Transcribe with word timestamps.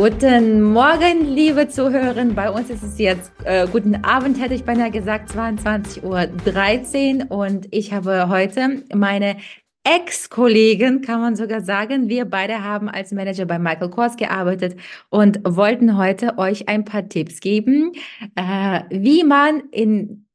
Guten 0.00 0.62
Morgen, 0.62 1.34
liebe 1.34 1.68
Zuhörer. 1.68 2.24
Bei 2.26 2.52
uns 2.52 2.70
ist 2.70 2.84
es 2.84 3.00
jetzt, 3.00 3.32
äh, 3.42 3.66
guten 3.66 4.04
Abend 4.04 4.40
hätte 4.40 4.54
ich 4.54 4.62
beinahe 4.62 4.92
gesagt, 4.92 5.32
22.13 5.32 7.32
Uhr 7.32 7.36
und 7.36 7.66
ich 7.72 7.92
habe 7.92 8.28
heute 8.28 8.84
meine 8.94 9.38
Ex-Kollegen, 9.82 11.02
kann 11.02 11.20
man 11.20 11.34
sogar 11.34 11.62
sagen. 11.62 12.08
Wir 12.08 12.26
beide 12.26 12.62
haben 12.62 12.88
als 12.88 13.10
Manager 13.10 13.44
bei 13.44 13.58
Michael 13.58 13.90
Kors 13.90 14.16
gearbeitet 14.16 14.78
und 15.10 15.40
wollten 15.42 15.98
heute 15.98 16.38
euch 16.38 16.68
ein 16.68 16.84
paar 16.84 17.08
Tipps 17.08 17.40
geben, 17.40 17.90
äh, 18.36 18.82
wie 18.90 19.24
man 19.24 19.64
in 19.72 20.27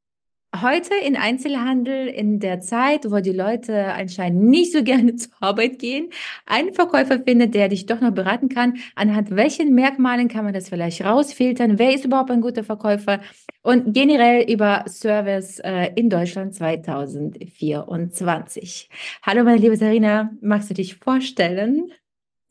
heute 0.62 0.94
in 1.04 1.16
Einzelhandel 1.16 2.06
in 2.06 2.38
der 2.40 2.60
Zeit, 2.60 3.10
wo 3.10 3.20
die 3.20 3.32
Leute 3.32 3.92
anscheinend 3.94 4.44
nicht 4.44 4.72
so 4.72 4.82
gerne 4.82 5.16
zur 5.16 5.32
Arbeit 5.40 5.78
gehen, 5.78 6.10
einen 6.46 6.72
Verkäufer 6.74 7.20
findet, 7.20 7.54
der 7.54 7.68
dich 7.68 7.86
doch 7.86 8.00
noch 8.00 8.12
beraten 8.12 8.48
kann. 8.48 8.74
Anhand 8.94 9.30
welchen 9.30 9.74
Merkmalen 9.74 10.28
kann 10.28 10.44
man 10.44 10.54
das 10.54 10.68
vielleicht 10.68 11.04
rausfiltern? 11.04 11.78
Wer 11.78 11.94
ist 11.94 12.04
überhaupt 12.04 12.30
ein 12.30 12.40
guter 12.40 12.64
Verkäufer? 12.64 13.20
Und 13.62 13.94
generell 13.94 14.50
über 14.50 14.84
Service 14.86 15.58
äh, 15.60 15.90
in 15.94 16.10
Deutschland 16.10 16.54
2024. 16.54 18.90
Hallo, 19.22 19.44
meine 19.44 19.58
liebe 19.58 19.76
Sarina, 19.76 20.30
magst 20.40 20.70
du 20.70 20.74
dich 20.74 20.96
vorstellen? 20.96 21.90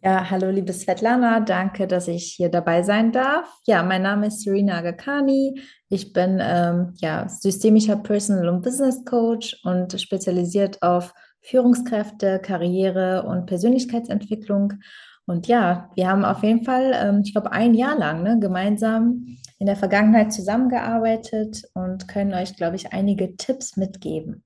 Ja, 0.05 0.29
hallo 0.29 0.49
liebe 0.49 0.73
Svetlana, 0.73 1.39
danke, 1.39 1.87
dass 1.87 2.09
ich 2.09 2.33
hier 2.33 2.49
dabei 2.49 2.83
sein 2.83 3.13
darf. 3.13 3.47
Ja, 3.65 3.83
mein 3.83 4.01
Name 4.01 4.27
ist 4.27 4.41
Serena 4.41 4.79
Agakani. 4.79 5.61
Ich 5.87 6.11
bin 6.11 6.41
ähm, 6.41 6.93
ja, 6.97 7.29
systemischer 7.29 7.95
Personal- 7.95 8.49
und 8.49 8.63
Business 8.63 9.05
Coach 9.05 9.55
und 9.63 9.97
spezialisiert 10.01 10.83
auf 10.83 11.13
Führungskräfte, 11.39 12.39
Karriere 12.39 13.23
und 13.23 13.45
Persönlichkeitsentwicklung. 13.45 14.73
Und 15.25 15.47
ja, 15.47 15.89
wir 15.95 16.09
haben 16.09 16.25
auf 16.25 16.43
jeden 16.43 16.65
Fall, 16.65 16.91
ähm, 16.93 17.21
ich 17.23 17.31
glaube, 17.31 17.53
ein 17.53 17.73
Jahr 17.73 17.97
lang 17.97 18.23
ne, 18.23 18.37
gemeinsam 18.41 19.37
in 19.57 19.67
der 19.67 19.77
Vergangenheit 19.77 20.33
zusammengearbeitet 20.33 21.63
und 21.75 22.09
können 22.09 22.33
euch, 22.33 22.57
glaube 22.57 22.75
ich, 22.75 22.91
einige 22.91 23.37
Tipps 23.37 23.77
mitgeben. 23.77 24.43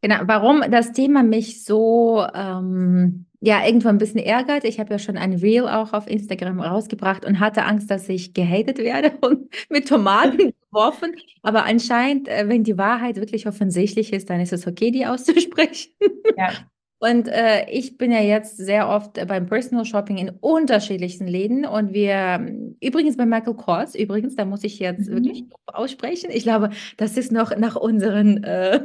Genau, 0.00 0.16
warum 0.26 0.62
das 0.68 0.92
Thema 0.92 1.22
mich 1.22 1.64
so 1.64 2.26
ähm, 2.34 3.26
ja 3.44 3.64
irgendwo 3.64 3.88
ein 3.88 3.98
bisschen 3.98 4.20
ärgert. 4.20 4.64
Ich 4.64 4.80
habe 4.80 4.90
ja 4.90 4.98
schon 4.98 5.18
ein 5.18 5.34
Reel 5.34 5.68
auch 5.68 5.92
auf 5.92 6.08
Instagram 6.08 6.60
rausgebracht 6.60 7.26
und 7.26 7.40
hatte 7.40 7.64
Angst, 7.64 7.90
dass 7.90 8.08
ich 8.08 8.32
gehatet 8.32 8.78
werde 8.78 9.12
und 9.20 9.48
mit 9.68 9.86
Tomaten 9.86 10.54
geworfen. 10.70 11.14
Aber 11.42 11.66
anscheinend, 11.66 12.26
äh, 12.28 12.48
wenn 12.48 12.64
die 12.64 12.78
Wahrheit 12.78 13.16
wirklich 13.16 13.46
offensichtlich 13.46 14.14
ist, 14.14 14.30
dann 14.30 14.40
ist 14.40 14.54
es 14.54 14.66
okay, 14.66 14.90
die 14.90 15.06
auszusprechen. 15.06 15.92
Ja. 16.36 16.50
Und 16.98 17.28
äh, 17.28 17.68
ich 17.70 17.98
bin 17.98 18.10
ja 18.10 18.20
jetzt 18.20 18.56
sehr 18.56 18.88
oft 18.88 19.14
beim 19.28 19.46
Personal 19.46 19.84
Shopping 19.84 20.16
in 20.16 20.30
unterschiedlichsten 20.40 21.26
Läden 21.26 21.66
und 21.66 21.92
wir, 21.92 22.50
übrigens 22.80 23.16
bei 23.18 23.26
Michael 23.26 23.54
Kors, 23.54 23.94
übrigens, 23.94 24.36
da 24.36 24.46
muss 24.46 24.64
ich 24.64 24.78
jetzt 24.78 25.08
mhm. 25.10 25.16
wirklich 25.16 25.44
aussprechen. 25.66 26.30
Ich 26.32 26.44
glaube, 26.44 26.70
das 26.96 27.18
ist 27.18 27.30
noch 27.30 27.54
nach 27.56 27.76
unseren 27.76 28.42
äh, 28.42 28.80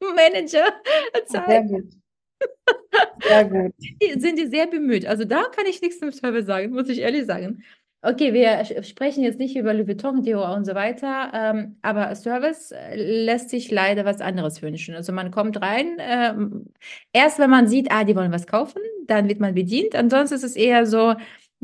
Manager-Zeit. 0.00 1.70
Sehr 3.22 3.44
gut. 3.44 3.72
Die, 3.78 4.20
sind 4.20 4.38
die 4.38 4.46
sehr 4.46 4.66
bemüht. 4.66 5.06
Also 5.06 5.24
da 5.24 5.44
kann 5.44 5.66
ich 5.68 5.80
nichts 5.80 5.98
zum 6.00 6.12
Service 6.12 6.46
sagen, 6.46 6.72
muss 6.72 6.88
ich 6.88 6.98
ehrlich 6.98 7.26
sagen. 7.26 7.62
Okay, 8.04 8.32
wir 8.32 8.82
sprechen 8.82 9.22
jetzt 9.22 9.38
nicht 9.38 9.54
über 9.54 9.72
Louis 9.72 9.86
Vuitton, 9.86 10.22
Dior 10.22 10.52
und 10.56 10.64
so 10.64 10.74
weiter, 10.74 11.30
ähm, 11.32 11.76
aber 11.82 12.12
Service 12.16 12.72
äh, 12.72 12.96
lässt 12.96 13.50
sich 13.50 13.70
leider 13.70 14.04
was 14.04 14.20
anderes 14.20 14.60
wünschen. 14.60 14.96
Also 14.96 15.12
man 15.12 15.30
kommt 15.30 15.62
rein, 15.62 15.98
ähm, 16.00 16.66
erst 17.12 17.38
wenn 17.38 17.50
man 17.50 17.68
sieht, 17.68 17.92
ah, 17.92 18.02
die 18.02 18.16
wollen 18.16 18.32
was 18.32 18.48
kaufen, 18.48 18.82
dann 19.06 19.28
wird 19.28 19.38
man 19.38 19.54
bedient. 19.54 19.94
Ansonsten 19.94 20.34
ist 20.34 20.42
es 20.42 20.56
eher 20.56 20.84
so, 20.84 21.14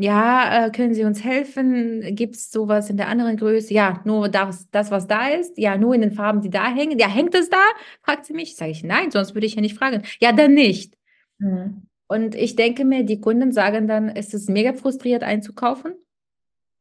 ja, 0.01 0.67
äh, 0.67 0.71
können 0.71 0.95
Sie 0.95 1.03
uns 1.03 1.25
helfen? 1.25 2.15
Gibt 2.15 2.37
es 2.37 2.53
sowas 2.53 2.89
in 2.89 2.97
der 2.97 3.09
anderen 3.09 3.37
Größe? 3.37 3.75
Ja, 3.75 4.01
nur 4.05 4.29
das, 4.29 4.71
das, 4.71 4.93
was 4.93 5.09
da 5.09 5.29
ist. 5.29 5.59
Ja, 5.59 5.77
nur 5.77 5.93
in 5.93 6.03
den 6.03 6.13
Farben, 6.13 6.41
die 6.41 6.51
da 6.51 6.73
hängen. 6.73 6.99
Ja, 6.99 7.09
hängt 7.09 7.35
es 7.35 7.51
da? 7.51 7.63
Fragt 8.03 8.25
sie 8.25 8.33
mich. 8.33 8.55
Sage 8.55 8.71
ich, 8.71 8.85
nein, 8.85 9.11
sonst 9.11 9.35
würde 9.35 9.47
ich 9.47 9.57
ja 9.57 9.61
nicht 9.61 9.77
fragen. 9.77 10.03
Ja, 10.21 10.31
dann 10.31 10.55
nicht. 10.55 10.97
Mhm. 11.39 11.89
Und 12.07 12.37
ich 12.37 12.55
denke 12.55 12.85
mir, 12.85 13.03
die 13.03 13.21
Kunden 13.21 13.51
sagen 13.51 13.89
dann, 13.89 14.09
es 14.09 14.33
ist 14.35 14.49
mega 14.49 14.73
frustriert 14.73 15.25
einzukaufen 15.25 15.95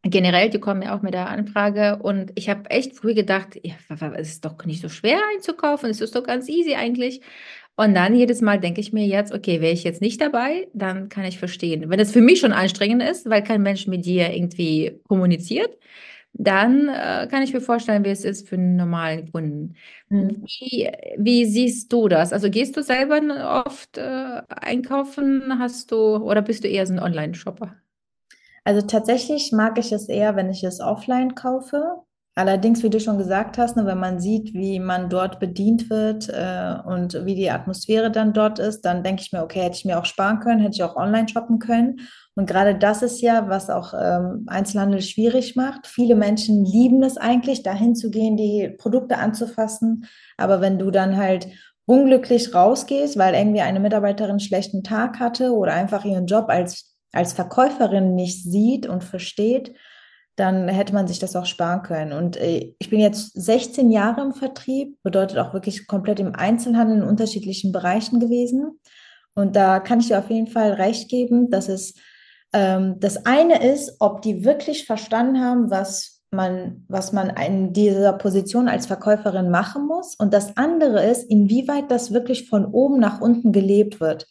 generell, 0.03 0.49
die 0.49 0.59
kommen 0.59 0.81
ja 0.81 0.95
auch 0.95 1.01
mit 1.01 1.13
der 1.13 1.29
Anfrage 1.29 1.97
und 2.01 2.31
ich 2.35 2.49
habe 2.49 2.69
echt 2.69 2.95
früh 2.95 3.13
gedacht, 3.13 3.59
ja, 3.63 3.75
es 4.15 4.29
ist 4.29 4.45
doch 4.45 4.63
nicht 4.65 4.81
so 4.81 4.89
schwer 4.89 5.19
einzukaufen, 5.33 5.89
es 5.89 6.01
ist 6.01 6.15
doch 6.15 6.23
ganz 6.23 6.47
easy 6.47 6.75
eigentlich. 6.75 7.21
Und 7.77 7.93
dann 7.93 8.15
jedes 8.15 8.41
Mal 8.41 8.59
denke 8.59 8.81
ich 8.81 8.91
mir 8.91 9.05
jetzt, 9.05 9.31
okay, 9.31 9.61
wäre 9.61 9.71
ich 9.71 9.83
jetzt 9.83 10.01
nicht 10.01 10.19
dabei, 10.19 10.67
dann 10.73 11.09
kann 11.09 11.25
ich 11.25 11.37
verstehen. 11.37 11.89
Wenn 11.91 11.99
es 11.99 12.11
für 12.11 12.21
mich 12.21 12.39
schon 12.39 12.51
anstrengend 12.51 13.03
ist, 13.03 13.29
weil 13.29 13.43
kein 13.43 13.61
Mensch 13.61 13.85
mit 13.85 14.03
dir 14.03 14.33
irgendwie 14.33 14.99
kommuniziert, 15.07 15.77
dann 16.33 16.89
äh, 16.89 17.27
kann 17.29 17.43
ich 17.43 17.53
mir 17.53 17.61
vorstellen, 17.61 18.03
wie 18.03 18.09
es 18.09 18.25
ist 18.25 18.47
für 18.47 18.55
einen 18.55 18.77
normalen 18.77 19.31
Kunden. 19.31 19.75
Mhm. 20.09 20.43
Wie, 20.45 20.89
wie, 21.17 21.45
siehst 21.45 21.93
du 21.93 22.07
das? 22.07 22.33
Also 22.33 22.49
gehst 22.49 22.75
du 22.77 22.81
selber 22.81 23.63
oft 23.65 23.97
äh, 23.97 24.41
einkaufen? 24.49 25.59
Hast 25.59 25.91
du 25.91 26.17
oder 26.17 26.41
bist 26.41 26.63
du 26.63 26.67
eher 26.67 26.87
so 26.87 26.93
ein 26.93 26.99
Online-Shopper? 26.99 27.75
Also 28.63 28.85
tatsächlich 28.85 29.51
mag 29.51 29.77
ich 29.77 29.91
es 29.91 30.09
eher, 30.09 30.35
wenn 30.35 30.49
ich 30.49 30.63
es 30.63 30.79
offline 30.79 31.35
kaufe. 31.35 32.01
Allerdings, 32.37 32.83
wie 32.83 32.91
du 32.91 32.99
schon 32.99 33.17
gesagt 33.17 33.57
hast, 33.57 33.77
ne, 33.77 33.85
wenn 33.87 33.97
man 33.97 34.19
sieht, 34.19 34.53
wie 34.53 34.79
man 34.79 35.09
dort 35.09 35.39
bedient 35.39 35.89
wird 35.89 36.29
äh, 36.29 36.75
und 36.85 37.25
wie 37.25 37.33
die 37.33 37.49
Atmosphäre 37.49 38.11
dann 38.11 38.31
dort 38.31 38.59
ist, 38.59 38.81
dann 38.81 39.01
denke 39.01 39.23
ich 39.23 39.33
mir, 39.33 39.41
okay, 39.41 39.61
hätte 39.61 39.77
ich 39.77 39.85
mir 39.85 39.97
auch 39.97 40.05
sparen 40.05 40.39
können, 40.39 40.59
hätte 40.59 40.75
ich 40.75 40.83
auch 40.83 40.95
online 40.95 41.27
shoppen 41.27 41.57
können. 41.57 42.01
Und 42.35 42.47
gerade 42.47 42.75
das 42.75 43.01
ist 43.01 43.21
ja, 43.21 43.49
was 43.49 43.71
auch 43.71 43.95
ähm, 43.99 44.43
Einzelhandel 44.45 45.01
schwierig 45.01 45.55
macht. 45.55 45.87
Viele 45.87 46.13
Menschen 46.13 46.63
lieben 46.63 47.01
es 47.01 47.17
eigentlich, 47.17 47.63
dahin 47.63 47.95
zu 47.95 48.11
gehen, 48.11 48.37
die 48.37 48.69
Produkte 48.77 49.17
anzufassen. 49.17 50.05
Aber 50.37 50.61
wenn 50.61 50.77
du 50.77 50.91
dann 50.91 51.17
halt 51.17 51.47
unglücklich 51.87 52.53
rausgehst, 52.53 53.17
weil 53.17 53.33
irgendwie 53.33 53.61
eine 53.61 53.79
Mitarbeiterin 53.79 54.31
einen 54.31 54.39
schlechten 54.39 54.83
Tag 54.83 55.19
hatte 55.19 55.53
oder 55.53 55.73
einfach 55.73 56.05
ihren 56.05 56.27
Job 56.27 56.49
als 56.49 56.95
als 57.13 57.33
Verkäuferin 57.33 58.13
nicht 58.13 58.43
sieht 58.43 58.85
und 58.85 59.03
versteht, 59.03 59.73
dann 60.37 60.67
hätte 60.69 60.93
man 60.93 61.07
sich 61.07 61.17
das 61.19 61.35
auch 61.35 61.47
sparen 61.47 61.81
können. 61.81 62.13
Und 62.13 62.37
äh, 62.37 62.73
ich 62.77 62.89
bin 62.89 62.99
jetzt 62.99 63.33
16 63.33 63.91
Jahre 63.91 64.21
im 64.21 64.33
Vertrieb, 64.33 64.95
bedeutet 65.03 65.39
auch 65.39 65.53
wirklich 65.53 65.87
komplett 65.87 66.19
im 66.19 66.35
Einzelhandel 66.35 66.97
in 66.97 67.03
unterschiedlichen 67.03 67.71
Bereichen 67.71 68.19
gewesen. 68.19 68.79
Und 69.33 69.55
da 69.55 69.79
kann 69.79 69.99
ich 69.99 70.07
dir 70.07 70.19
auf 70.19 70.29
jeden 70.29 70.47
Fall 70.47 70.73
recht 70.73 71.09
geben, 71.09 71.49
dass 71.49 71.67
es 71.67 71.95
ähm, 72.53 72.99
das 72.99 73.25
eine 73.25 73.63
ist, 73.63 73.97
ob 73.99 74.21
die 74.21 74.45
wirklich 74.45 74.85
verstanden 74.85 75.41
haben, 75.41 75.71
was 75.71 76.21
man, 76.29 76.85
was 76.87 77.13
man 77.13 77.29
in 77.29 77.73
dieser 77.73 78.13
Position 78.13 78.67
als 78.67 78.85
Verkäuferin 78.85 79.49
machen 79.49 79.87
muss. 79.87 80.13
Und 80.15 80.35
das 80.35 80.55
andere 80.55 81.03
ist, 81.03 81.23
inwieweit 81.23 81.89
das 81.89 82.13
wirklich 82.13 82.47
von 82.47 82.65
oben 82.65 82.99
nach 82.99 83.21
unten 83.21 83.51
gelebt 83.51 83.99
wird. 83.99 84.27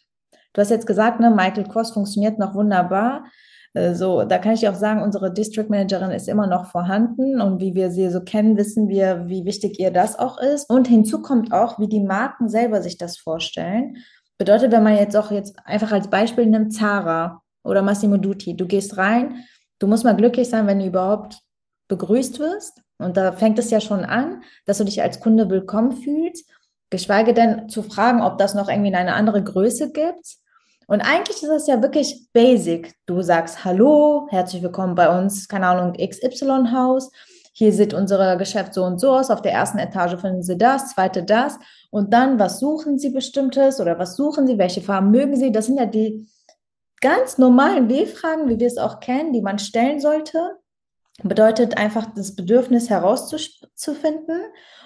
Du 0.53 0.61
hast 0.61 0.69
jetzt 0.69 0.87
gesagt, 0.87 1.19
ne, 1.19 1.31
Michael 1.31 1.65
Kors 1.65 1.91
funktioniert 1.91 2.39
noch 2.39 2.55
wunderbar. 2.55 3.25
Äh, 3.73 3.93
so, 3.95 4.23
da 4.23 4.37
kann 4.37 4.53
ich 4.53 4.67
auch 4.67 4.75
sagen, 4.75 5.01
unsere 5.01 5.33
District 5.33 5.67
Managerin 5.69 6.11
ist 6.11 6.27
immer 6.27 6.47
noch 6.47 6.65
vorhanden 6.67 7.41
und 7.41 7.59
wie 7.59 7.75
wir 7.75 7.91
sie 7.91 8.09
so 8.09 8.21
kennen, 8.21 8.57
wissen 8.57 8.89
wir, 8.89 9.27
wie 9.27 9.45
wichtig 9.45 9.79
ihr 9.79 9.91
das 9.91 10.17
auch 10.17 10.39
ist. 10.39 10.69
Und 10.69 10.87
hinzu 10.87 11.21
kommt 11.21 11.53
auch, 11.53 11.79
wie 11.79 11.87
die 11.87 12.01
Marken 12.01 12.49
selber 12.49 12.81
sich 12.81 12.97
das 12.97 13.17
vorstellen. 13.17 13.97
Bedeutet, 14.37 14.71
wenn 14.71 14.83
man 14.83 14.95
jetzt 14.95 15.15
auch 15.15 15.31
jetzt 15.31 15.55
einfach 15.65 15.91
als 15.91 16.09
Beispiel 16.09 16.45
nimmt, 16.45 16.73
Zara 16.73 17.41
oder 17.63 17.81
Massimo 17.81 18.17
Dutti, 18.17 18.55
du 18.55 18.67
gehst 18.67 18.97
rein, 18.97 19.43
du 19.79 19.87
musst 19.87 20.03
mal 20.03 20.15
glücklich 20.15 20.49
sein, 20.49 20.67
wenn 20.67 20.79
du 20.79 20.85
überhaupt 20.85 21.39
begrüßt 21.87 22.39
wirst. 22.39 22.81
Und 22.99 23.17
da 23.17 23.31
fängt 23.31 23.59
es 23.59 23.69
ja 23.69 23.79
schon 23.79 24.05
an, 24.05 24.43
dass 24.65 24.79
du 24.79 24.83
dich 24.83 25.01
als 25.01 25.19
Kunde 25.19 25.49
willkommen 25.49 25.91
fühlst, 25.91 26.49
geschweige 26.89 27.33
denn 27.33 27.69
zu 27.69 27.83
fragen, 27.83 28.21
ob 28.21 28.37
das 28.37 28.53
noch 28.53 28.69
irgendwie 28.69 28.93
eine 28.93 29.13
andere 29.13 29.43
Größe 29.43 29.91
gibt. 29.91 30.37
Und 30.89 31.01
eigentlich 31.01 31.43
ist 31.43 31.49
das 31.49 31.67
ja 31.67 31.81
wirklich 31.81 32.29
basic. 32.31 32.93
Du 33.05 33.21
sagst 33.21 33.65
Hallo, 33.65 34.27
herzlich 34.29 34.63
willkommen 34.63 34.95
bei 34.95 35.19
uns, 35.19 35.49
keine 35.49 35.67
Ahnung, 35.67 35.93
XY 35.93 36.69
Haus. 36.71 37.11
Hier 37.51 37.73
sieht 37.73 37.93
unser 37.93 38.37
Geschäft 38.37 38.73
so 38.73 38.85
und 38.85 38.97
so 38.99 39.11
aus. 39.11 39.29
Auf 39.29 39.41
der 39.41 39.51
ersten 39.51 39.79
Etage 39.79 40.15
finden 40.21 40.43
Sie 40.43 40.57
das, 40.57 40.93
zweite 40.93 41.23
das. 41.23 41.59
Und 41.89 42.13
dann, 42.13 42.39
was 42.39 42.59
suchen 42.59 42.99
Sie 42.99 43.09
bestimmtes 43.09 43.81
oder 43.81 43.99
was 43.99 44.15
suchen 44.15 44.47
Sie? 44.47 44.57
Welche 44.57 44.81
Farben 44.81 45.11
mögen 45.11 45.35
Sie? 45.35 45.51
Das 45.51 45.65
sind 45.65 45.77
ja 45.77 45.85
die 45.85 46.25
ganz 47.01 47.37
normalen 47.37 47.89
W-Fragen, 47.89 48.47
wie 48.47 48.57
wir 48.57 48.67
es 48.67 48.77
auch 48.77 49.01
kennen, 49.01 49.33
die 49.33 49.41
man 49.41 49.59
stellen 49.59 49.99
sollte. 49.99 50.55
bedeutet 51.21 51.77
einfach 51.77 52.07
das 52.15 52.33
Bedürfnis 52.33 52.89
herauszufinden. 52.89 54.39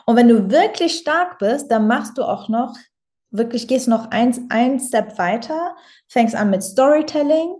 Und 0.07 0.15
wenn 0.15 0.29
du 0.29 0.49
wirklich 0.49 0.97
stark 0.97 1.37
bist, 1.37 1.69
dann 1.69 1.85
machst 1.85 2.17
du 2.17 2.23
auch 2.23 2.49
noch, 2.49 2.73
wirklich 3.31 3.67
gehst 3.67 3.87
noch 3.87 4.11
ein, 4.11 4.47
ein 4.49 4.79
Step 4.79 5.17
weiter, 5.17 5.75
fängst 6.07 6.35
an 6.35 6.49
mit 6.49 6.63
Storytelling 6.63 7.57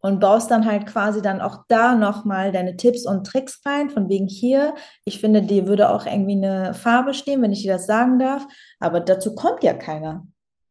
und 0.00 0.20
baust 0.20 0.50
dann 0.50 0.64
halt 0.64 0.86
quasi 0.86 1.22
dann 1.22 1.40
auch 1.40 1.64
da 1.68 1.94
nochmal 1.94 2.52
deine 2.52 2.76
Tipps 2.76 3.06
und 3.06 3.26
Tricks 3.26 3.60
rein, 3.64 3.90
von 3.90 4.08
wegen 4.08 4.26
hier, 4.26 4.74
ich 5.04 5.20
finde, 5.20 5.42
dir 5.42 5.66
würde 5.66 5.90
auch 5.90 6.06
irgendwie 6.06 6.36
eine 6.36 6.74
Farbe 6.74 7.14
stehen, 7.14 7.42
wenn 7.42 7.52
ich 7.52 7.62
dir 7.62 7.74
das 7.74 7.86
sagen 7.86 8.18
darf, 8.18 8.46
aber 8.80 9.00
dazu 9.00 9.34
kommt 9.34 9.62
ja 9.62 9.74
keiner. 9.74 10.26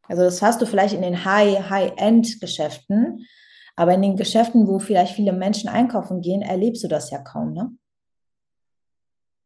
Also 0.08 0.24
das 0.24 0.42
hast 0.42 0.62
du 0.62 0.66
vielleicht 0.66 0.94
in 0.94 1.02
den 1.02 1.26
High, 1.26 1.70
High-End-Geschäften, 1.70 3.26
aber 3.76 3.94
in 3.94 4.02
den 4.02 4.16
Geschäften, 4.16 4.68
wo 4.68 4.80
vielleicht 4.80 5.14
viele 5.14 5.34
Menschen 5.34 5.70
einkaufen 5.70 6.22
gehen, 6.22 6.42
erlebst 6.42 6.84
du 6.84 6.88
das 6.88 7.12
ja 7.12 7.20
kaum, 7.20 7.54
ne? 7.54 7.72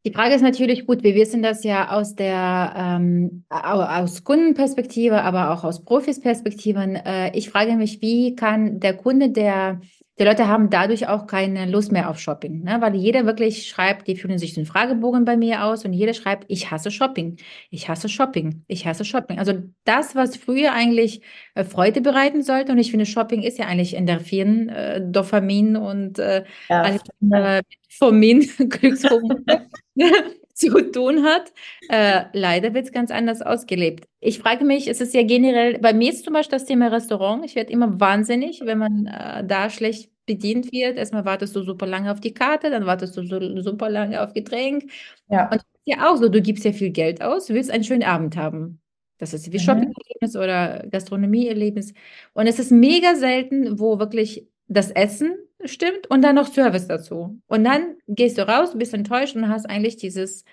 Die 0.04 0.12
Frage 0.12 0.34
ist 0.34 0.42
natürlich 0.42 0.88
gut, 0.88 1.04
wir 1.04 1.14
wissen 1.14 1.44
das 1.44 1.64
ja 1.64 1.92
aus 1.92 2.16
der 2.16 2.74
ähm, 2.76 3.44
aus 3.50 4.24
Kundenperspektive, 4.24 5.22
aber 5.22 5.52
auch 5.52 5.64
aus 5.64 5.86
Profisperspektiven. 5.86 6.96
Äh, 6.96 7.38
ich 7.38 7.52
frage 7.52 7.76
mich, 7.76 8.02
wie 8.02 8.36
kann 8.36 8.80
der 8.80 8.98
Kunde, 8.98 9.30
der 9.30 9.80
die 10.20 10.24
Leute 10.24 10.48
haben 10.48 10.70
dadurch 10.70 11.08
auch 11.08 11.26
keine 11.26 11.66
Lust 11.66 11.92
mehr 11.92 12.10
auf 12.10 12.20
Shopping, 12.20 12.64
ne? 12.64 12.78
weil 12.80 12.96
jeder 12.96 13.26
wirklich 13.26 13.68
schreibt, 13.68 14.08
die 14.08 14.16
fühlen 14.16 14.38
sich 14.38 14.54
den 14.54 14.66
Fragebogen 14.66 15.26
bei 15.26 15.38
mir 15.38 15.64
aus 15.64 15.86
und 15.86 15.94
jeder 15.94 16.14
schreibt, 16.14 16.46
ich 16.48 16.70
hasse 16.70 16.92
Shopping, 16.92 17.38
ich 17.70 17.90
hasse 17.90 18.10
Shopping, 18.10 18.64
ich 18.68 18.86
hasse 18.86 19.06
Shopping. 19.06 19.40
Also 19.40 19.54
das, 19.86 20.16
was 20.16 20.36
früher 20.36 20.74
eigentlich 20.74 21.22
äh, 21.56 21.64
Freude 21.64 22.02
bereiten 22.02 22.44
sollte 22.44 22.72
und 22.72 22.78
ich 22.78 22.92
finde, 22.92 23.06
Shopping 23.06 23.42
ist 23.42 23.58
ja 23.58 23.66
eigentlich 23.66 23.96
Endorphin, 23.96 24.70
äh, 24.70 25.02
Dopamin 25.02 25.76
und 25.76 26.20
äh, 26.20 26.44
ja. 26.70 26.98
äh, 27.32 27.62
Formin, 27.90 28.42
Glückshormone 28.70 29.44
zu 30.62 30.92
tun 30.92 31.24
hat. 31.24 31.52
Äh, 31.90 32.26
leider 32.34 32.74
wird 32.74 32.86
es 32.86 32.92
ganz 32.92 33.12
anders 33.12 33.42
ausgelebt. 33.42 34.08
Ich 34.20 34.40
frage 34.40 34.64
mich, 34.64 34.88
es 34.88 35.02
ist 35.02 35.14
ja 35.14 35.24
generell, 35.24 35.80
bei 35.80 35.94
mir 35.94 36.12
ist 36.12 36.24
zum 36.24 36.34
Beispiel 36.34 36.58
das 36.58 36.66
Thema 36.66 36.88
Restaurant. 36.88 37.44
Ich 37.46 37.56
werde 37.56 37.72
immer 37.72 38.00
wahnsinnig, 38.00 38.62
wenn 38.64 38.78
man 38.78 39.06
äh, 39.08 39.46
da 39.46 39.70
schlecht 39.70 40.12
bedient 40.26 40.72
wird. 40.72 40.98
Erstmal 40.98 41.26
wartest 41.26 41.56
du 41.56 41.64
super 41.64 41.88
lange 41.88 42.12
auf 42.12 42.20
die 42.20 42.34
Karte, 42.34 42.70
dann 42.70 42.86
wartest 42.86 43.18
du 43.18 43.24
so, 43.24 43.62
super 43.62 43.90
lange 43.90 44.22
auf 44.22 44.34
Getränk. 44.34 44.92
Ja. 45.30 45.50
Und 45.52 45.62
ja 45.86 46.10
auch 46.10 46.18
so, 46.18 46.30
du 46.30 46.42
gibst 46.42 46.64
ja 46.64 46.72
viel 46.72 46.92
Geld 46.92 47.22
aus, 47.22 47.48
du 47.48 47.54
willst 47.54 47.72
einen 47.72 47.84
schönen 47.84 48.04
Abend 48.04 48.38
haben. 48.38 48.80
Das 49.18 49.34
ist 49.34 49.52
wie 49.52 49.58
mhm. 49.58 49.62
Shopping-Erlebnis 49.62 50.36
oder 50.36 50.88
Gastronomie-Erlebnis. 50.90 51.94
Und 52.34 52.48
es 52.48 52.60
ist 52.60 52.72
mega 52.72 53.16
selten, 53.16 53.80
wo 53.80 54.00
wirklich 54.00 54.48
das 54.68 54.90
Essen 54.92 55.36
stimmt 55.66 56.08
und 56.10 56.22
dann 56.22 56.36
noch 56.36 56.48
Service 56.48 56.88
dazu. 56.88 57.40
Und 57.48 57.64
dann 57.64 57.96
gehst 58.08 58.38
du 58.38 58.48
raus, 58.48 58.78
bist 58.78 58.94
enttäuscht 58.94 59.36
und 59.36 59.50
hast 59.50 59.70
eigentlich 59.70 59.98
dieses, 59.98 60.44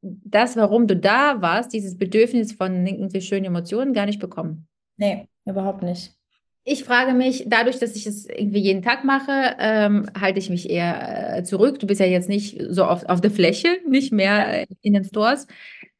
das, 0.00 0.56
warum 0.56 0.86
du 0.86 0.96
da 0.96 1.40
warst, 1.42 1.72
dieses 1.72 1.96
Bedürfnis 1.96 2.52
von 2.52 2.86
irgendwie 2.86 3.20
schönen 3.20 3.46
Emotionen 3.46 3.92
gar 3.92 4.06
nicht 4.06 4.20
bekommen. 4.20 4.66
Nee, 4.96 5.28
überhaupt 5.44 5.82
nicht. 5.82 6.12
Ich 6.70 6.84
frage 6.84 7.14
mich, 7.14 7.44
dadurch, 7.46 7.78
dass 7.78 7.96
ich 7.96 8.06
es 8.06 8.28
irgendwie 8.28 8.60
jeden 8.60 8.82
Tag 8.82 9.02
mache, 9.02 9.56
ähm, 9.58 10.10
halte 10.18 10.38
ich 10.38 10.50
mich 10.50 10.68
eher 10.68 11.38
äh, 11.38 11.42
zurück. 11.42 11.78
Du 11.78 11.86
bist 11.86 11.98
ja 11.98 12.06
jetzt 12.06 12.28
nicht 12.28 12.60
so 12.68 12.86
oft 12.86 13.08
auf 13.08 13.22
der 13.22 13.30
Fläche, 13.30 13.68
nicht 13.88 14.12
mehr 14.12 14.66
in 14.82 14.92
den 14.92 15.04
Stores. 15.04 15.46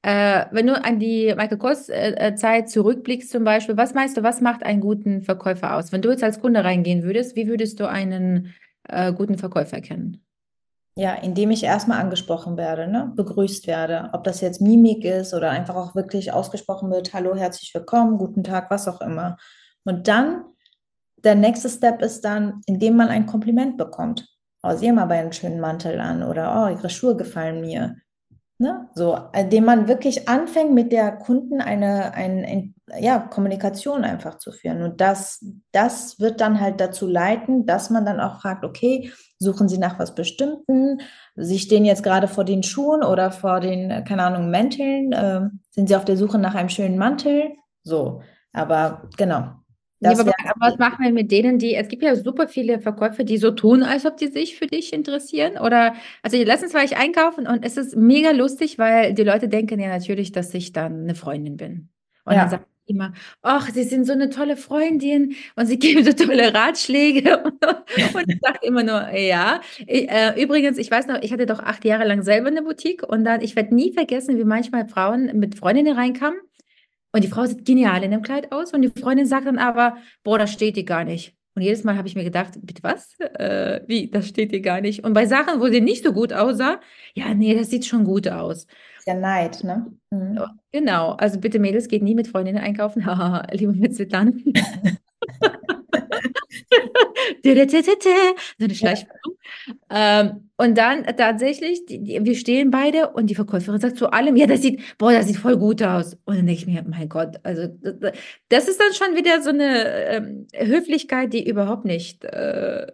Äh, 0.03 0.47
wenn 0.53 0.67
du 0.67 0.83
an 0.83 0.99
die 0.99 1.35
Michael 1.37 1.59
Kors-Zeit 1.59 2.65
äh, 2.65 2.67
zurückblickst 2.67 3.31
zum 3.31 3.45
Beispiel, 3.45 3.77
was 3.77 3.95
meinst 3.95 4.17
du, 4.17 4.23
was 4.23 4.41
macht 4.41 4.62
einen 4.62 4.81
guten 4.81 5.23
Verkäufer 5.23 5.75
aus? 5.75 5.91
Wenn 5.93 6.03
du 6.03 6.11
jetzt 6.11 6.23
als 6.23 6.41
Kunde 6.41 6.62
reingehen 6.62 7.03
würdest, 7.03 7.35
wie 7.35 7.49
würdest 7.49 7.81
du 7.81 7.89
einen 7.89 8.55
äh, 8.89 9.12
guten 9.12 9.39
Verkäufer 9.39 9.81
kennen? 9.81 10.25
Ja, 10.95 11.15
indem 11.15 11.50
ich 11.50 11.62
erstmal 11.62 12.00
angesprochen 12.00 12.56
werde, 12.56 12.89
ne? 12.89 13.12
begrüßt 13.15 13.67
werde. 13.67 14.11
Ob 14.12 14.25
das 14.25 14.41
jetzt 14.41 14.61
Mimik 14.61 15.05
ist 15.05 15.33
oder 15.33 15.50
einfach 15.50 15.77
auch 15.77 15.95
wirklich 15.95 16.33
ausgesprochen 16.33 16.91
wird, 16.91 17.12
hallo, 17.12 17.37
herzlich 17.37 17.73
willkommen, 17.73 18.19
guten 18.19 18.43
Tag, 18.43 18.71
was 18.71 18.89
auch 18.89 19.00
immer. 19.00 19.37
Und 19.85 20.09
dann 20.09 20.45
der 21.25 21.35
nächste 21.35 21.69
Step 21.69 22.03
ist 22.03 22.25
dann, 22.25 22.62
indem 22.67 22.97
man 22.97 23.09
ein 23.09 23.27
Kompliment 23.27 23.77
bekommt. 23.77 24.29
Oh, 24.62 24.75
sie 24.75 24.89
haben 24.89 24.99
aber 24.99 25.15
einen 25.15 25.33
schönen 25.33 25.61
Mantel 25.61 26.00
an 26.00 26.23
oder 26.23 26.67
oh, 26.67 26.77
ihre 26.77 26.91
Schuhe 26.91 27.17
gefallen 27.17 27.61
mir. 27.61 27.97
Ne? 28.61 28.89
So, 28.93 29.17
indem 29.33 29.65
man 29.67 29.87
wirklich 29.87 30.29
anfängt, 30.29 30.75
mit 30.75 30.91
der 30.91 31.13
Kunden 31.13 31.61
eine, 31.61 32.13
eine 32.15 32.75
ja, 32.99 33.21
Kommunikation 33.21 34.03
einfach 34.03 34.39
zu 34.39 34.51
führen. 34.51 34.83
Und 34.83 35.01
das, 35.01 35.45
das 35.71 36.19
wird 36.19 36.41
dann 36.41 36.61
halt 36.61 36.81
dazu 36.81 37.07
leiten, 37.07 37.67
dass 37.67 37.89
man 37.89 38.05
dann 38.05 38.19
auch 38.19 38.41
fragt, 38.41 38.65
okay, 38.65 39.13
suchen 39.39 39.69
Sie 39.69 39.79
nach 39.79 40.01
was 40.01 40.17
Bestimmten? 40.17 41.01
Sie 41.37 41.61
stehen 41.61 41.85
jetzt 41.85 42.03
gerade 42.03 42.27
vor 42.27 42.45
den 42.45 42.65
Schuhen 42.65 43.05
oder 43.05 43.31
vor 43.31 43.61
den, 43.61 44.05
keine 44.05 44.25
Ahnung, 44.25 44.51
Mänteln. 44.51 45.13
Äh, 45.13 45.49
sind 45.71 45.89
Sie 45.89 45.95
auf 45.95 46.05
der 46.05 46.17
Suche 46.17 46.39
nach 46.39 46.57
einem 46.57 46.69
schönen 46.69 46.99
Mantel? 46.99 47.53
So, 47.85 48.23
aber 48.53 49.09
genau, 49.17 49.53
ja, 50.00 50.12
aber, 50.12 50.33
was 50.61 50.79
machen 50.79 51.05
wir 51.05 51.12
mit 51.12 51.33
denen, 51.33 51.59
die, 51.59 51.75
es 51.75 51.89
gibt 51.89 52.03
ja 52.03 52.15
super 52.15 52.47
viele 52.47 52.81
Verkäufer, 52.81 53.25
die 53.25 53.37
so 53.37 53.50
tun, 53.50 53.83
als 53.83 54.06
ob 54.06 54.17
die 54.17 54.29
sich 54.29 54.56
für 54.56 54.67
dich 54.67 54.93
interessieren. 54.93 55.59
Oder, 55.59 55.95
also 56.23 56.37
letztens 56.37 56.73
war 56.73 56.85
ich 56.85 56.97
einkaufen 56.97 57.47
und 57.47 57.65
es 57.65 57.77
ist 57.77 57.97
mega 57.97 58.31
lustig, 58.31 58.79
weil 58.79 59.15
die 59.15 59.25
Leute 59.25 59.49
denken 59.49 59.81
ja 59.81 59.89
natürlich, 59.89 60.31
dass 60.31 60.55
ich 60.55 60.73
dann 60.73 61.03
eine 61.03 61.15
Freundin 61.17 61.56
bin. 61.56 61.89
Und 62.25 62.35
ja. 62.35 62.43
dann 62.43 62.50
sagen 62.50 62.65
die 62.87 62.93
immer, 62.93 63.12
ach, 63.43 63.71
sie 63.71 63.83
sind 63.83 64.06
so 64.06 64.12
eine 64.12 64.31
tolle 64.31 64.56
Freundin 64.56 65.35
und 65.56 65.67
sie 65.67 65.79
geben 65.81 66.05
so 66.05 66.12
tolle 66.12 66.55
Ratschläge. 66.55 67.43
und 68.15 68.29
ich 68.29 68.39
sage 68.41 68.59
immer 68.62 68.85
nur, 68.85 69.11
ja. 69.11 69.61
Ich, 69.85 70.09
äh, 70.09 70.41
übrigens, 70.41 70.79
ich 70.79 70.91
weiß 70.91 71.09
noch, 71.09 71.21
ich 71.23 71.33
hatte 71.33 71.47
doch 71.47 71.59
acht 71.59 71.85
Jahre 71.85 72.06
lang 72.06 72.23
selber 72.23 72.49
eine 72.49 72.62
Boutique 72.62 73.03
und 73.03 73.25
dann, 73.25 73.41
ich 73.41 73.56
werde 73.56 73.75
nie 73.75 73.93
vergessen, 73.93 74.39
wie 74.39 74.45
manchmal 74.45 74.87
Frauen 74.89 75.39
mit 75.39 75.56
Freundinnen 75.56 75.97
reinkamen 75.97 76.39
und 77.19 77.25
die 77.25 77.29
Frau 77.29 77.47
sieht 77.47 77.65
genial 77.65 78.05
in 78.05 78.12
dem 78.12 78.23
Kleid 78.23 78.53
aus 78.53 78.73
und 78.73 78.81
die 78.81 78.91
Freundin 78.91 79.26
sagt 79.26 79.49
dann 79.49 79.59
aber, 79.59 79.97
boah, 80.23 80.38
das 80.38 80.53
steht 80.53 80.76
dir 80.76 80.85
gar 80.85 81.03
nicht. 81.03 81.35
Und 81.56 81.62
jedes 81.62 81.82
Mal 81.82 81.97
habe 81.97 82.06
ich 82.06 82.15
mir 82.15 82.23
gedacht, 82.23 82.53
bitte 82.62 82.85
was? 82.85 83.19
Äh, 83.19 83.81
wie, 83.88 84.09
das 84.09 84.29
steht 84.29 84.53
dir 84.53 84.61
gar 84.61 84.81
nicht. 84.81 85.03
Und 85.03 85.15
bei 85.15 85.26
Sachen, 85.26 85.61
wo 85.61 85.67
sie 85.67 85.81
nicht 85.81 86.05
so 86.05 86.12
gut 86.12 86.32
aussah, 86.32 86.79
ja, 87.15 87.35
nee, 87.35 87.56
das 87.56 87.70
sieht 87.70 87.87
schon 87.87 88.05
gut 88.05 88.29
aus. 88.29 88.69
Ja, 89.05 89.15
Neid, 89.15 89.65
ne? 89.65 89.91
Mhm. 90.12 90.38
Genau, 90.70 91.15
also 91.15 91.41
bitte 91.41 91.59
Mädels, 91.59 91.88
geht 91.88 92.05
nie 92.05 92.15
mit 92.15 92.29
Freundinnen 92.29 92.62
einkaufen. 92.62 93.05
Haha, 93.06 93.49
liebe 93.50 93.73
mit 93.73 93.97
Svetlana. 93.97 94.31
so 98.59 98.65
eine 98.65 98.75
Schleichwerbung. 98.75 99.35
Ähm, 99.91 100.49
und 100.57 100.77
dann 100.77 101.05
tatsächlich, 101.17 101.87
die, 101.87 102.03
die, 102.03 102.25
wir 102.25 102.35
stehen 102.35 102.71
beide 102.71 103.11
und 103.11 103.31
die 103.31 103.35
Verkäuferin 103.35 103.81
sagt 103.81 103.97
zu 103.97 104.11
allem, 104.11 104.37
ja, 104.37 104.47
das 104.47 104.63
sieht, 104.63 104.99
boah, 104.99 105.13
das 105.13 105.27
sieht 105.27 105.37
voll 105.37 105.57
gut 105.57 105.83
aus. 105.83 106.15
Und 106.25 106.37
dann 106.37 106.47
denke 106.47 106.61
ich 106.61 106.67
mir, 106.67 106.85
mein 106.89 107.09
Gott, 107.09 107.37
also 107.45 107.69
das 108.49 108.69
ist 108.69 108.81
dann 108.81 108.93
schon 108.93 109.17
wieder 109.17 109.41
so 109.41 109.51
eine 109.51 110.07
ähm, 110.07 110.47
Höflichkeit, 110.55 111.33
die 111.33 111.49
überhaupt 111.49 111.85
nicht 111.85 112.25
äh, 112.25 112.87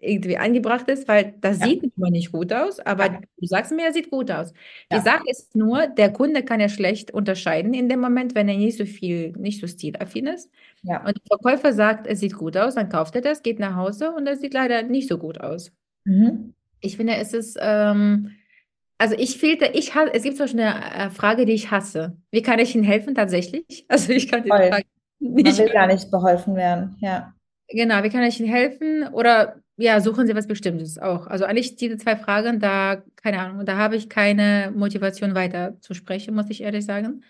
irgendwie 0.00 0.36
angebracht 0.36 0.88
ist, 0.88 1.08
weil 1.08 1.34
das 1.40 1.60
ja. 1.60 1.66
sieht 1.66 1.84
immer 1.96 2.10
nicht 2.10 2.32
gut 2.32 2.52
aus, 2.52 2.80
aber 2.80 3.06
ja. 3.06 3.20
du 3.36 3.46
sagst 3.46 3.72
mir, 3.72 3.86
er 3.86 3.92
sieht 3.92 4.10
gut 4.10 4.30
aus. 4.30 4.52
Ja. 4.90 4.98
Die 4.98 5.04
Sache 5.04 5.24
ist 5.26 5.56
nur, 5.56 5.86
der 5.86 6.12
Kunde 6.12 6.42
kann 6.42 6.60
ja 6.60 6.68
schlecht 6.68 7.10
unterscheiden 7.10 7.74
in 7.74 7.88
dem 7.88 8.00
Moment, 8.00 8.34
wenn 8.34 8.48
er 8.48 8.56
nicht 8.56 8.78
so 8.78 8.84
viel, 8.84 9.32
nicht 9.32 9.60
so 9.60 9.66
stilaffin 9.66 10.26
ist. 10.26 10.50
Ja. 10.82 11.04
Und 11.04 11.16
der 11.16 11.38
Verkäufer 11.38 11.72
sagt, 11.72 12.06
es 12.06 12.20
sieht 12.20 12.34
gut 12.34 12.56
aus, 12.56 12.74
dann 12.74 12.88
kauft 12.88 13.14
er 13.16 13.22
das, 13.22 13.42
geht 13.42 13.58
nach 13.58 13.76
Hause 13.76 14.12
und 14.12 14.26
es 14.26 14.40
sieht 14.40 14.54
leider 14.54 14.82
nicht 14.82 15.08
so 15.08 15.18
gut 15.18 15.40
aus. 15.40 15.72
Mhm. 16.04 16.54
Ich 16.80 16.96
finde, 16.96 17.16
es 17.16 17.32
ist, 17.32 17.58
ähm, 17.60 18.30
also 18.98 19.14
ich 19.18 19.38
filter, 19.38 19.74
ich 19.74 19.94
hasse, 19.94 20.12
es 20.14 20.22
gibt 20.22 20.36
zum 20.36 20.44
Beispiel 20.44 20.60
eine 20.60 21.06
äh, 21.06 21.10
Frage, 21.10 21.46
die 21.46 21.52
ich 21.52 21.70
hasse. 21.70 22.16
Wie 22.30 22.42
kann 22.42 22.58
ich 22.58 22.74
Ihnen 22.74 22.84
helfen 22.84 23.14
tatsächlich? 23.14 23.64
Also 23.88 24.12
ich 24.12 24.28
kann 24.28 24.42
die 24.42 24.50
Frage 24.50 24.76
nicht. 24.76 24.86
Man 25.20 25.58
will 25.58 25.72
gar 25.72 25.86
nicht 25.88 26.10
beholfen 26.10 26.54
werden, 26.54 26.96
ja. 27.00 27.34
Genau, 27.68 28.02
wie 28.02 28.08
kann 28.08 28.22
ich 28.22 28.40
Ihnen 28.40 28.48
helfen? 28.48 29.08
Oder 29.12 29.60
ja, 29.76 30.00
suchen 30.00 30.26
Sie 30.26 30.34
was 30.34 30.46
Bestimmtes 30.46 30.98
auch. 30.98 31.26
Also 31.26 31.44
eigentlich 31.44 31.76
diese 31.76 31.98
zwei 31.98 32.16
Fragen, 32.16 32.60
da, 32.60 33.02
keine 33.16 33.40
Ahnung, 33.40 33.64
da 33.66 33.76
habe 33.76 33.96
ich 33.96 34.08
keine 34.08 34.72
Motivation 34.74 35.34
weiter 35.34 35.78
zu 35.80 35.94
sprechen, 35.94 36.34
muss 36.34 36.50
ich 36.50 36.62
ehrlich 36.62 36.84
sagen. 36.86 37.22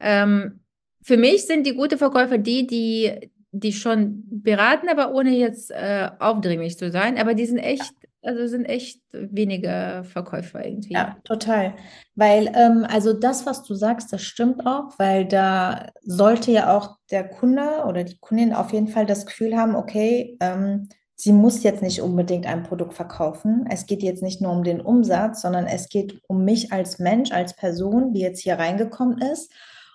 Ähm, 0.00 0.60
für 1.02 1.16
mich 1.16 1.46
sind 1.46 1.66
die 1.66 1.74
guten 1.74 1.98
Verkäufer 1.98 2.36
die, 2.38 2.66
die, 2.66 3.30
die 3.52 3.72
schon 3.72 4.24
beraten, 4.28 4.88
aber 4.88 5.14
ohne 5.14 5.30
jetzt 5.36 5.70
äh, 5.70 6.10
aufdringlich 6.18 6.76
zu 6.76 6.90
sein. 6.90 7.16
Aber 7.16 7.34
die 7.34 7.46
sind 7.46 7.58
echt, 7.58 7.94
also 8.26 8.46
sind 8.46 8.64
echt 8.64 9.00
wenige 9.12 10.02
Verkäufer 10.04 10.64
irgendwie. 10.64 10.94
Ja, 10.94 11.16
total. 11.24 11.74
Weil, 12.14 12.52
ähm, 12.54 12.86
also 12.88 13.12
das, 13.12 13.46
was 13.46 13.62
du 13.62 13.74
sagst, 13.74 14.12
das 14.12 14.22
stimmt 14.22 14.66
auch, 14.66 14.98
weil 14.98 15.26
da 15.26 15.90
sollte 16.02 16.50
ja 16.50 16.76
auch 16.76 16.96
der 17.10 17.28
Kunde 17.28 17.84
oder 17.86 18.04
die 18.04 18.18
Kundin 18.18 18.52
auf 18.52 18.72
jeden 18.72 18.88
Fall 18.88 19.06
das 19.06 19.26
Gefühl 19.26 19.56
haben, 19.56 19.74
okay, 19.74 20.36
ähm, 20.40 20.88
sie 21.14 21.32
muss 21.32 21.62
jetzt 21.62 21.82
nicht 21.82 22.02
unbedingt 22.02 22.46
ein 22.46 22.62
Produkt 22.62 22.94
verkaufen. 22.94 23.66
Es 23.70 23.86
geht 23.86 24.02
jetzt 24.02 24.22
nicht 24.22 24.40
nur 24.40 24.52
um 24.52 24.64
den 24.64 24.80
Umsatz, 24.80 25.40
sondern 25.42 25.66
es 25.66 25.88
geht 25.88 26.20
um 26.28 26.44
mich 26.44 26.72
als 26.72 26.98
Mensch, 26.98 27.32
als 27.32 27.56
Person, 27.56 28.12
die 28.12 28.20
jetzt 28.20 28.42
hier 28.42 28.58
reingekommen 28.58 29.18
ist. 29.18 29.50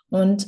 Und 0.10 0.48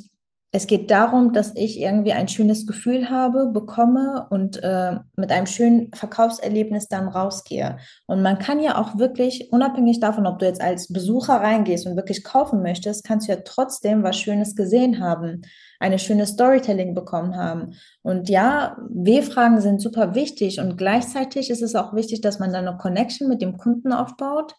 es 0.55 0.67
geht 0.67 0.91
darum, 0.91 1.33
dass 1.33 1.51
ich 1.55 1.81
irgendwie 1.81 2.13
ein 2.13 2.27
schönes 2.27 2.67
Gefühl 2.67 3.09
habe, 3.09 3.47
bekomme 3.47 4.27
und 4.29 4.61
äh, 4.61 4.99
mit 5.17 5.31
einem 5.31 5.47
schönen 5.47 5.91
Verkaufserlebnis 5.95 6.87
dann 6.87 7.07
rausgehe. 7.07 7.77
Und 8.05 8.21
man 8.21 8.37
kann 8.37 8.59
ja 8.59 8.77
auch 8.77 8.99
wirklich, 8.99 9.51
unabhängig 9.51 9.99
davon, 9.99 10.27
ob 10.27 10.37
du 10.37 10.45
jetzt 10.45 10.61
als 10.61 10.93
Besucher 10.93 11.37
reingehst 11.37 11.87
und 11.87 11.95
wirklich 11.95 12.23
kaufen 12.23 12.61
möchtest, 12.61 13.03
kannst 13.03 13.27
du 13.27 13.31
ja 13.31 13.39
trotzdem 13.43 14.03
was 14.03 14.15
Schönes 14.15 14.55
gesehen 14.55 14.99
haben, 14.99 15.41
eine 15.79 15.97
schöne 15.97 16.27
Storytelling 16.27 16.93
bekommen 16.93 17.35
haben. 17.35 17.73
Und 18.03 18.29
ja, 18.29 18.77
W-Fragen 18.89 19.59
sind 19.59 19.81
super 19.81 20.13
wichtig 20.13 20.59
und 20.59 20.77
gleichzeitig 20.77 21.49
ist 21.49 21.63
es 21.63 21.73
auch 21.73 21.95
wichtig, 21.95 22.21
dass 22.21 22.37
man 22.37 22.53
dann 22.53 22.67
eine 22.67 22.77
Connection 22.77 23.27
mit 23.27 23.41
dem 23.41 23.57
Kunden 23.57 23.91
aufbaut 23.91 24.53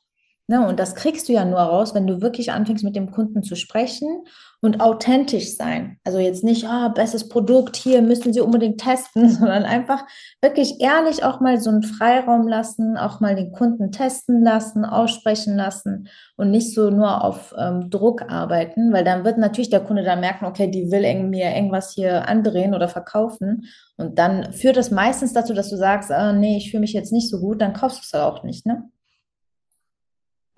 Ne, 0.46 0.66
und 0.68 0.78
das 0.78 0.94
kriegst 0.94 1.26
du 1.30 1.32
ja 1.32 1.46
nur 1.46 1.58
raus, 1.58 1.94
wenn 1.94 2.06
du 2.06 2.20
wirklich 2.20 2.52
anfängst, 2.52 2.84
mit 2.84 2.94
dem 2.94 3.10
Kunden 3.10 3.42
zu 3.42 3.56
sprechen 3.56 4.26
und 4.60 4.82
authentisch 4.82 5.56
sein. 5.56 5.98
Also 6.04 6.18
jetzt 6.18 6.44
nicht, 6.44 6.66
ah, 6.66 6.88
bestes 6.88 7.30
Produkt, 7.30 7.76
hier 7.76 8.02
müssen 8.02 8.34
Sie 8.34 8.42
unbedingt 8.42 8.78
testen, 8.78 9.30
sondern 9.30 9.64
einfach 9.64 10.04
wirklich 10.42 10.80
ehrlich 10.80 11.24
auch 11.24 11.40
mal 11.40 11.58
so 11.58 11.70
einen 11.70 11.82
Freiraum 11.82 12.46
lassen, 12.46 12.98
auch 12.98 13.20
mal 13.20 13.36
den 13.36 13.52
Kunden 13.52 13.90
testen 13.90 14.42
lassen, 14.44 14.84
aussprechen 14.84 15.56
lassen 15.56 16.08
und 16.36 16.50
nicht 16.50 16.74
so 16.74 16.90
nur 16.90 17.24
auf 17.24 17.54
ähm, 17.58 17.88
Druck 17.88 18.30
arbeiten, 18.30 18.92
weil 18.92 19.04
dann 19.04 19.24
wird 19.24 19.38
natürlich 19.38 19.70
der 19.70 19.80
Kunde 19.80 20.04
dann 20.04 20.20
merken, 20.20 20.44
okay, 20.44 20.70
die 20.70 20.90
will 20.90 21.04
mir 21.24 21.56
irgendwas 21.56 21.94
hier 21.94 22.28
andrehen 22.28 22.74
oder 22.74 22.88
verkaufen. 22.88 23.64
Und 23.96 24.18
dann 24.18 24.52
führt 24.52 24.76
das 24.76 24.90
meistens 24.90 25.32
dazu, 25.32 25.54
dass 25.54 25.70
du 25.70 25.76
sagst, 25.76 26.12
ah, 26.12 26.34
nee, 26.34 26.58
ich 26.58 26.70
fühle 26.70 26.82
mich 26.82 26.92
jetzt 26.92 27.12
nicht 27.12 27.30
so 27.30 27.40
gut, 27.40 27.62
dann 27.62 27.72
kaufst 27.72 27.98
du 27.98 28.02
es 28.04 28.22
auch 28.22 28.44
nicht, 28.44 28.66
ne? 28.66 28.90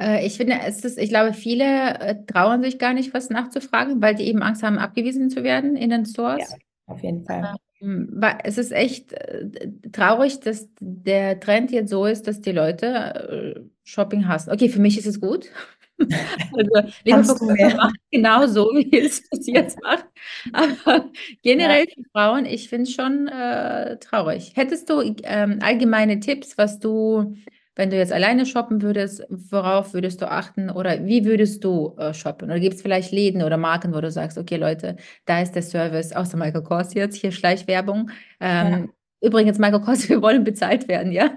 Äh, 0.00 0.26
ich 0.26 0.36
finde, 0.36 0.60
es 0.66 0.84
ist, 0.84 0.98
ich 0.98 1.08
glaube, 1.08 1.32
viele 1.32 1.98
äh, 2.00 2.16
trauen 2.26 2.62
sich 2.62 2.78
gar 2.78 2.92
nicht, 2.92 3.14
was 3.14 3.30
nachzufragen, 3.30 4.02
weil 4.02 4.14
die 4.14 4.24
eben 4.24 4.42
Angst 4.42 4.62
haben, 4.62 4.78
abgewiesen 4.78 5.30
zu 5.30 5.42
werden 5.42 5.76
in 5.76 5.90
den 5.90 6.06
Stores. 6.06 6.50
Ja, 6.50 6.56
auf 6.86 7.02
jeden 7.02 7.24
Fall. 7.24 7.54
Ähm, 7.80 8.20
es 8.42 8.58
ist 8.58 8.72
echt 8.72 9.12
äh, 9.12 9.48
traurig, 9.92 10.40
dass 10.40 10.68
der 10.80 11.40
Trend 11.40 11.70
jetzt 11.70 11.90
so 11.90 12.06
ist, 12.06 12.26
dass 12.26 12.40
die 12.40 12.52
Leute 12.52 13.70
Shopping 13.84 14.26
hassen. 14.26 14.50
Okay, 14.50 14.68
für 14.68 14.80
mich 14.80 14.98
ist 14.98 15.06
es 15.06 15.20
gut. 15.20 15.50
Also, 16.52 16.92
lieber 17.04 17.24
Verkäufer 17.24 17.76
macht 17.76 17.96
genau 18.10 18.46
so, 18.46 18.66
wie 18.74 18.98
es 18.98 19.26
bis 19.30 19.46
jetzt 19.46 19.78
macht. 19.82 20.04
Aber 20.52 21.10
generell 21.42 21.86
ja. 21.86 21.94
für 21.94 22.02
Frauen, 22.12 22.44
ich 22.44 22.68
finde 22.68 22.82
es 22.82 22.92
schon 22.92 23.28
äh, 23.28 23.98
traurig. 23.98 24.52
Hättest 24.54 24.90
du 24.90 25.00
ähm, 25.22 25.58
allgemeine 25.62 26.20
Tipps, 26.20 26.58
was 26.58 26.78
du 26.78 27.34
wenn 27.76 27.90
du 27.90 27.96
jetzt 27.96 28.12
alleine 28.12 28.46
shoppen 28.46 28.80
würdest, 28.80 29.22
worauf 29.28 29.92
würdest 29.92 30.22
du 30.22 30.30
achten 30.30 30.70
oder 30.70 31.04
wie 31.04 31.26
würdest 31.26 31.62
du 31.62 31.94
äh, 31.98 32.14
shoppen? 32.14 32.50
Oder 32.50 32.58
gibt 32.58 32.76
es 32.76 32.82
vielleicht 32.82 33.12
Läden 33.12 33.42
oder 33.42 33.58
Marken, 33.58 33.94
wo 33.94 34.00
du 34.00 34.10
sagst, 34.10 34.38
okay 34.38 34.56
Leute, 34.56 34.96
da 35.26 35.42
ist 35.42 35.52
der 35.52 35.62
Service, 35.62 36.12
außer 36.12 36.38
Michael 36.38 36.62
Kors 36.62 36.94
jetzt, 36.94 37.16
hier 37.16 37.32
Schleichwerbung. 37.32 38.10
Ähm, 38.40 38.90
ja. 39.20 39.28
Übrigens, 39.28 39.58
Michael 39.58 39.82
Kors, 39.82 40.08
wir 40.08 40.22
wollen 40.22 40.42
bezahlt 40.42 40.88
werden, 40.88 41.12
ja? 41.12 41.36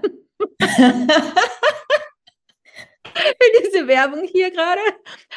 Für 3.12 3.62
diese 3.62 3.86
Werbung 3.86 4.24
hier 4.32 4.50
gerade. 4.50 4.80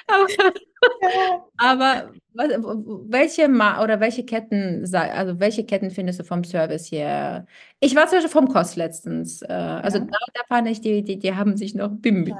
Aber, 0.08 0.54
aber 1.58 2.12
was, 2.34 2.50
welche 2.50 3.48
Ma 3.48 3.84
oder 3.84 4.00
welche 4.00 4.26
Ketten, 4.26 4.84
also 4.94 5.40
welche 5.40 5.66
Ketten 5.66 5.92
findest 5.92 6.20
du 6.20 6.24
vom 6.24 6.44
Service 6.44 6.86
hier? 6.86 7.46
Ich 7.80 7.96
war 7.96 8.08
zum 8.08 8.18
Beispiel 8.18 8.32
vom 8.32 8.48
Kost 8.48 8.76
letztens. 8.76 9.42
Äh, 9.42 9.54
also 9.54 10.00
ja. 10.00 10.06
da, 10.06 10.18
da 10.34 10.42
fand 10.48 10.68
ich, 10.68 10.82
die, 10.82 11.04
die, 11.04 11.20
die 11.20 11.36
haben 11.36 11.58
sich 11.58 11.76
noch 11.76 11.90
bemüht. 11.90 12.36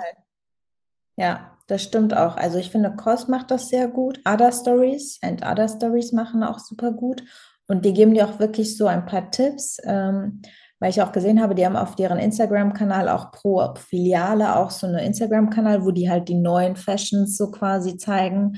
Ja, 1.16 1.58
das 1.68 1.84
stimmt 1.84 2.16
auch. 2.16 2.38
Also 2.38 2.58
ich 2.58 2.72
finde, 2.72 2.96
Kost 2.96 3.30
macht 3.30 3.52
das 3.52 3.70
sehr 3.70 3.88
gut. 3.88 4.20
Other 4.26 4.52
Stories 4.52 5.20
and 5.22 5.46
Other 5.46 5.68
Stories 5.68 6.12
machen 6.12 6.44
auch 6.44 6.60
super 6.60 6.92
gut. 6.92 7.24
Und 7.68 7.86
die 7.86 7.94
geben 7.94 8.14
dir 8.14 8.28
auch 8.28 8.40
wirklich 8.40 8.78
so 8.78 8.88
ein 8.88 9.06
paar 9.06 9.32
Tipps. 9.32 9.78
Ähm, 9.84 10.42
weil 10.84 10.90
ich 10.90 11.02
auch 11.02 11.14
gesehen 11.14 11.42
habe, 11.42 11.56
die 11.56 11.66
haben 11.66 11.78
auf 11.78 11.96
deren 11.96 12.20
Instagram-Kanal 12.20 13.08
auch 13.08 13.32
pro 13.32 13.74
Filiale 13.76 14.58
auch 14.58 14.70
so 14.70 14.86
eine 14.86 15.06
Instagram-Kanal, 15.06 15.86
wo 15.86 15.92
die 15.92 16.10
halt 16.10 16.28
die 16.28 16.36
neuen 16.36 16.76
Fashions 16.76 17.38
so 17.38 17.52
quasi 17.52 17.96
zeigen. 17.96 18.58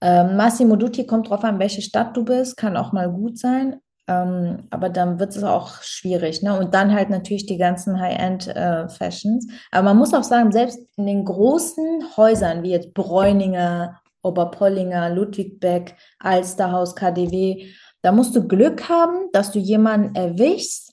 Ähm, 0.00 0.38
Massimo 0.38 0.76
Dutti 0.76 1.06
kommt 1.06 1.28
drauf 1.28 1.44
an, 1.44 1.58
welche 1.58 1.82
Stadt 1.82 2.16
du 2.16 2.24
bist, 2.24 2.56
kann 2.56 2.74
auch 2.74 2.94
mal 2.94 3.12
gut 3.12 3.38
sein. 3.38 3.76
Ähm, 4.08 4.60
aber 4.70 4.88
dann 4.88 5.20
wird 5.20 5.36
es 5.36 5.44
auch 5.44 5.82
schwierig. 5.82 6.42
Ne? 6.42 6.58
Und 6.58 6.72
dann 6.72 6.94
halt 6.94 7.10
natürlich 7.10 7.44
die 7.44 7.58
ganzen 7.58 8.00
High-End-Fashions. 8.00 9.46
Äh, 9.46 9.52
aber 9.72 9.84
man 9.84 9.98
muss 9.98 10.14
auch 10.14 10.24
sagen, 10.24 10.52
selbst 10.52 10.78
in 10.96 11.04
den 11.04 11.26
großen 11.26 12.16
Häusern 12.16 12.62
wie 12.62 12.70
jetzt 12.70 12.94
Bräuninger, 12.94 14.00
Oberpollinger, 14.22 15.10
Ludwigbeck, 15.10 15.96
Alsterhaus, 16.18 16.96
KDW, 16.96 17.66
da 18.00 18.10
musst 18.10 18.34
du 18.34 18.48
Glück 18.48 18.88
haben, 18.88 19.28
dass 19.34 19.52
du 19.52 19.58
jemanden 19.58 20.14
erwischst, 20.14 20.91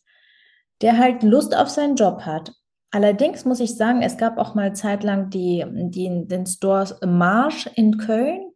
der 0.81 0.97
halt 0.97 1.23
Lust 1.23 1.55
auf 1.55 1.69
seinen 1.69 1.95
Job 1.95 2.21
hat. 2.21 2.53
Allerdings 2.91 3.45
muss 3.45 3.59
ich 3.59 3.75
sagen, 3.75 4.01
es 4.01 4.17
gab 4.17 4.37
auch 4.37 4.55
mal 4.55 4.73
zeitlang 4.73 5.29
die, 5.29 5.63
die, 5.67 6.27
den 6.27 6.45
Stores 6.45 6.95
Marsch 7.05 7.67
in 7.75 7.97
Köln 7.97 8.51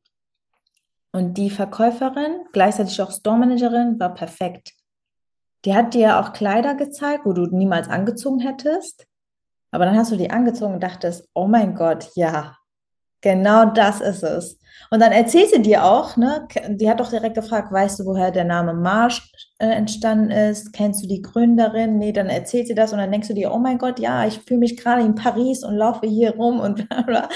und 1.11 1.37
die 1.37 1.51
Verkäuferin, 1.51 2.41
gleichzeitig 2.51 2.99
auch 3.01 3.11
Store 3.11 3.37
Managerin, 3.37 3.99
war 3.99 4.13
perfekt. 4.13 4.73
Die 5.65 5.75
hat 5.75 5.93
dir 5.93 6.19
auch 6.19 6.33
Kleider 6.33 6.75
gezeigt, 6.75 7.25
wo 7.25 7.33
du 7.33 7.45
niemals 7.45 7.87
angezogen 7.87 8.39
hättest. 8.39 9.05
Aber 9.71 9.85
dann 9.85 9.95
hast 9.95 10.11
du 10.11 10.17
die 10.17 10.31
angezogen 10.31 10.75
und 10.75 10.83
dachtest, 10.83 11.27
oh 11.33 11.47
mein 11.47 11.75
Gott, 11.75 12.09
ja, 12.15 12.55
genau 13.23 13.65
das 13.65 14.01
ist 14.01 14.21
es. 14.21 14.59
Und 14.91 14.99
dann 14.99 15.11
erzählt 15.11 15.49
sie 15.49 15.61
dir 15.63 15.85
auch, 15.85 16.17
ne, 16.17 16.47
die 16.67 16.87
hat 16.87 16.99
doch 16.99 17.09
direkt 17.09 17.33
gefragt, 17.33 17.71
weißt 17.71 17.99
du, 17.99 18.05
woher 18.05 18.29
der 18.29 18.43
Name 18.43 18.75
Marsch 18.75 19.31
äh, 19.57 19.65
entstanden 19.65 20.29
ist? 20.29 20.71
Kennst 20.71 21.03
du 21.03 21.07
die 21.07 21.23
Gründerin? 21.23 21.97
Nee, 21.97 22.11
dann 22.11 22.27
erzählt 22.27 22.67
sie 22.67 22.75
das 22.75 22.93
und 22.93 22.99
dann 22.99 23.11
denkst 23.11 23.27
du 23.27 23.33
dir, 23.33 23.51
oh 23.51 23.57
mein 23.57 23.79
Gott, 23.79 23.97
ja, 23.99 24.27
ich 24.27 24.39
fühle 24.41 24.59
mich 24.59 24.77
gerade 24.77 25.01
in 25.01 25.15
Paris 25.15 25.63
und 25.63 25.75
laufe 25.75 26.05
hier 26.05 26.35
rum 26.35 26.59
und 26.59 26.87
bla 26.89 27.01
bla. 27.01 27.29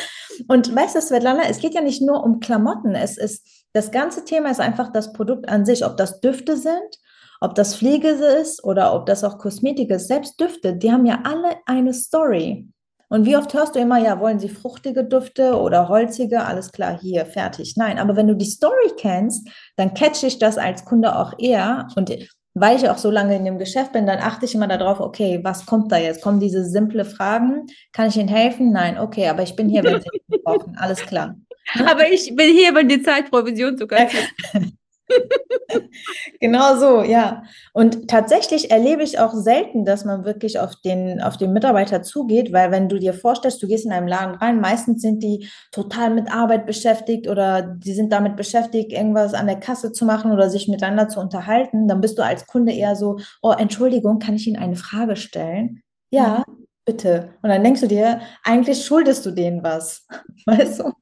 Und 0.48 0.75
weißt 0.75 0.98
du, 0.98 1.01
Svetlana, 1.01 1.50
es 1.50 1.60
geht 1.60 1.74
ja 1.74 1.82
nicht 1.82 2.03
nur 2.03 2.24
um 2.24 2.39
Klamotten. 2.39 2.94
Es 2.94 3.17
ist, 3.17 3.65
das 3.74 3.89
ganze 3.89 4.24
Thema 4.24 4.51
ist 4.51 4.60
einfach 4.60 4.91
das 4.91 5.12
Produkt 5.12 5.50
an 5.50 5.65
sich, 5.65 5.84
ob 5.84 5.98
das 5.98 6.20
Düfte 6.20 6.58
sind, 6.58 7.00
ob 7.41 7.56
das 7.56 7.75
Pflege 7.75 8.10
ist 8.10 8.63
oder 8.63 8.94
ob 8.94 9.08
das 9.08 9.24
auch 9.24 9.39
Kosmetik 9.39 9.89
ist. 9.89 10.08
Selbst 10.08 10.39
Düfte, 10.39 10.75
die 10.75 10.91
haben 10.91 11.08
ja 11.08 11.22
alle 11.24 11.56
eine 11.65 11.96
Story. 11.96 12.67
Und 13.10 13.26
wie 13.26 13.38
oft 13.38 13.54
hörst 13.54 13.76
du 13.76 13.80
immer, 13.80 13.98
ja, 14.00 14.20
wollen 14.20 14.40
sie 14.40 14.50
fruchtige 14.50 15.06
Düfte 15.06 15.60
oder 15.60 15.88
holzige? 15.88 16.44
Alles 16.44 16.72
klar, 16.72 17.00
hier, 17.00 17.26
fertig. 17.26 17.76
Nein, 17.78 18.00
aber 18.00 18.16
wenn 18.16 18.28
du 18.28 18.36
die 18.36 18.46
Story 18.46 18.92
kennst, 18.98 19.48
dann 19.78 19.94
catch 19.94 20.24
ich 20.24 20.40
das 20.40 20.58
als 20.58 20.84
Kunde 20.84 21.16
auch 21.16 21.34
eher. 21.38 21.88
Und 21.96 22.12
weil 22.54 22.76
ich 22.76 22.90
auch 22.90 22.98
so 22.98 23.10
lange 23.12 23.36
in 23.36 23.46
dem 23.46 23.60
Geschäft 23.60 23.94
bin, 23.94 24.06
dann 24.06 24.20
achte 24.20 24.46
ich 24.46 24.56
immer 24.56 24.68
darauf, 24.68 25.00
okay, 25.00 25.40
was 25.44 25.66
kommt 25.66 25.92
da 25.92 25.98
jetzt? 25.98 26.22
Kommen 26.22 26.40
diese 26.40 26.66
simple 26.66 27.06
Fragen? 27.06 27.68
Kann 27.94 28.10
ich 28.10 28.18
Ihnen 28.18 28.28
helfen? 28.28 28.72
Nein, 28.72 28.98
okay, 28.98 29.28
aber 29.30 29.44
ich 29.44 29.56
bin 29.56 29.70
hier, 29.70 29.84
wenn 29.84 30.02
Sie 30.02 30.38
brauchen. 30.44 30.76
Alles 30.78 31.02
klar. 31.02 31.36
Aber 31.80 32.10
ich 32.10 32.36
bin 32.36 32.54
hier, 32.56 32.74
wenn 32.74 32.90
die 32.90 33.02
Zeitprovision 33.02 33.78
sogar. 33.78 34.08
genau 36.40 36.76
so, 36.78 37.04
ja. 37.04 37.44
Und 37.74 38.08
tatsächlich 38.08 38.72
erlebe 38.72 39.04
ich 39.04 39.20
auch 39.20 39.34
selten, 39.34 39.86
dass 39.86 40.06
man 40.06 40.26
wirklich 40.26 40.60
auf 40.60 40.76
den, 40.76 41.22
auf 41.22 41.38
den 41.38 41.54
Mitarbeiter 41.54 42.04
zugeht, 42.04 42.54
weil 42.54 42.72
wenn 42.72 42.90
du 42.90 43.00
dir 43.00 43.14
vorstellst, 43.14 43.62
du 43.62 43.68
gehst 43.68 43.86
in 43.86 43.92
einem 43.92 44.08
Laden 44.08 44.36
rein, 44.36 44.60
meistens 44.60 45.02
sind 45.02 45.24
die 45.24 45.48
total 45.72 46.14
mit 46.14 46.32
Arbeit 46.32 46.66
beschäftigt 46.66 47.28
oder 47.28 47.62
die 47.62 47.94
sind 47.94 48.12
damit 48.12 48.36
beschäftigt, 48.36 48.92
irgendwas 48.92 49.34
an 49.34 49.48
der 49.48 49.60
Kasse 49.60 49.92
zu 49.92 50.06
machen 50.06 50.32
oder 50.32 50.50
sich 50.50 50.68
miteinander 50.68 51.10
zu 51.10 51.20
unterhalten, 51.20 51.88
dann 51.88 52.02
bist 52.02 52.18
du 52.18 52.24
als 52.24 52.48
Kunde 52.48 52.74
eher 52.74 52.96
so, 52.96 53.18
oh, 53.42 53.54
Entschuldigung, 53.58 54.20
kann 54.20 54.36
ich 54.36 54.48
Ihnen 54.48 54.58
eine 54.58 54.76
Frage 54.76 55.16
stellen? 55.16 55.82
Ja, 56.10 56.44
bitte. 56.88 57.34
Und 57.44 57.50
dann 57.50 57.63
denkst 57.63 57.82
du 57.82 57.88
dir, 57.88 58.22
eigentlich 58.44 58.84
schuldest 58.84 59.25
du 59.25 59.32
denen 59.32 59.62
was. 59.62 60.08
Weißt 60.46 60.79
du? 60.79 60.94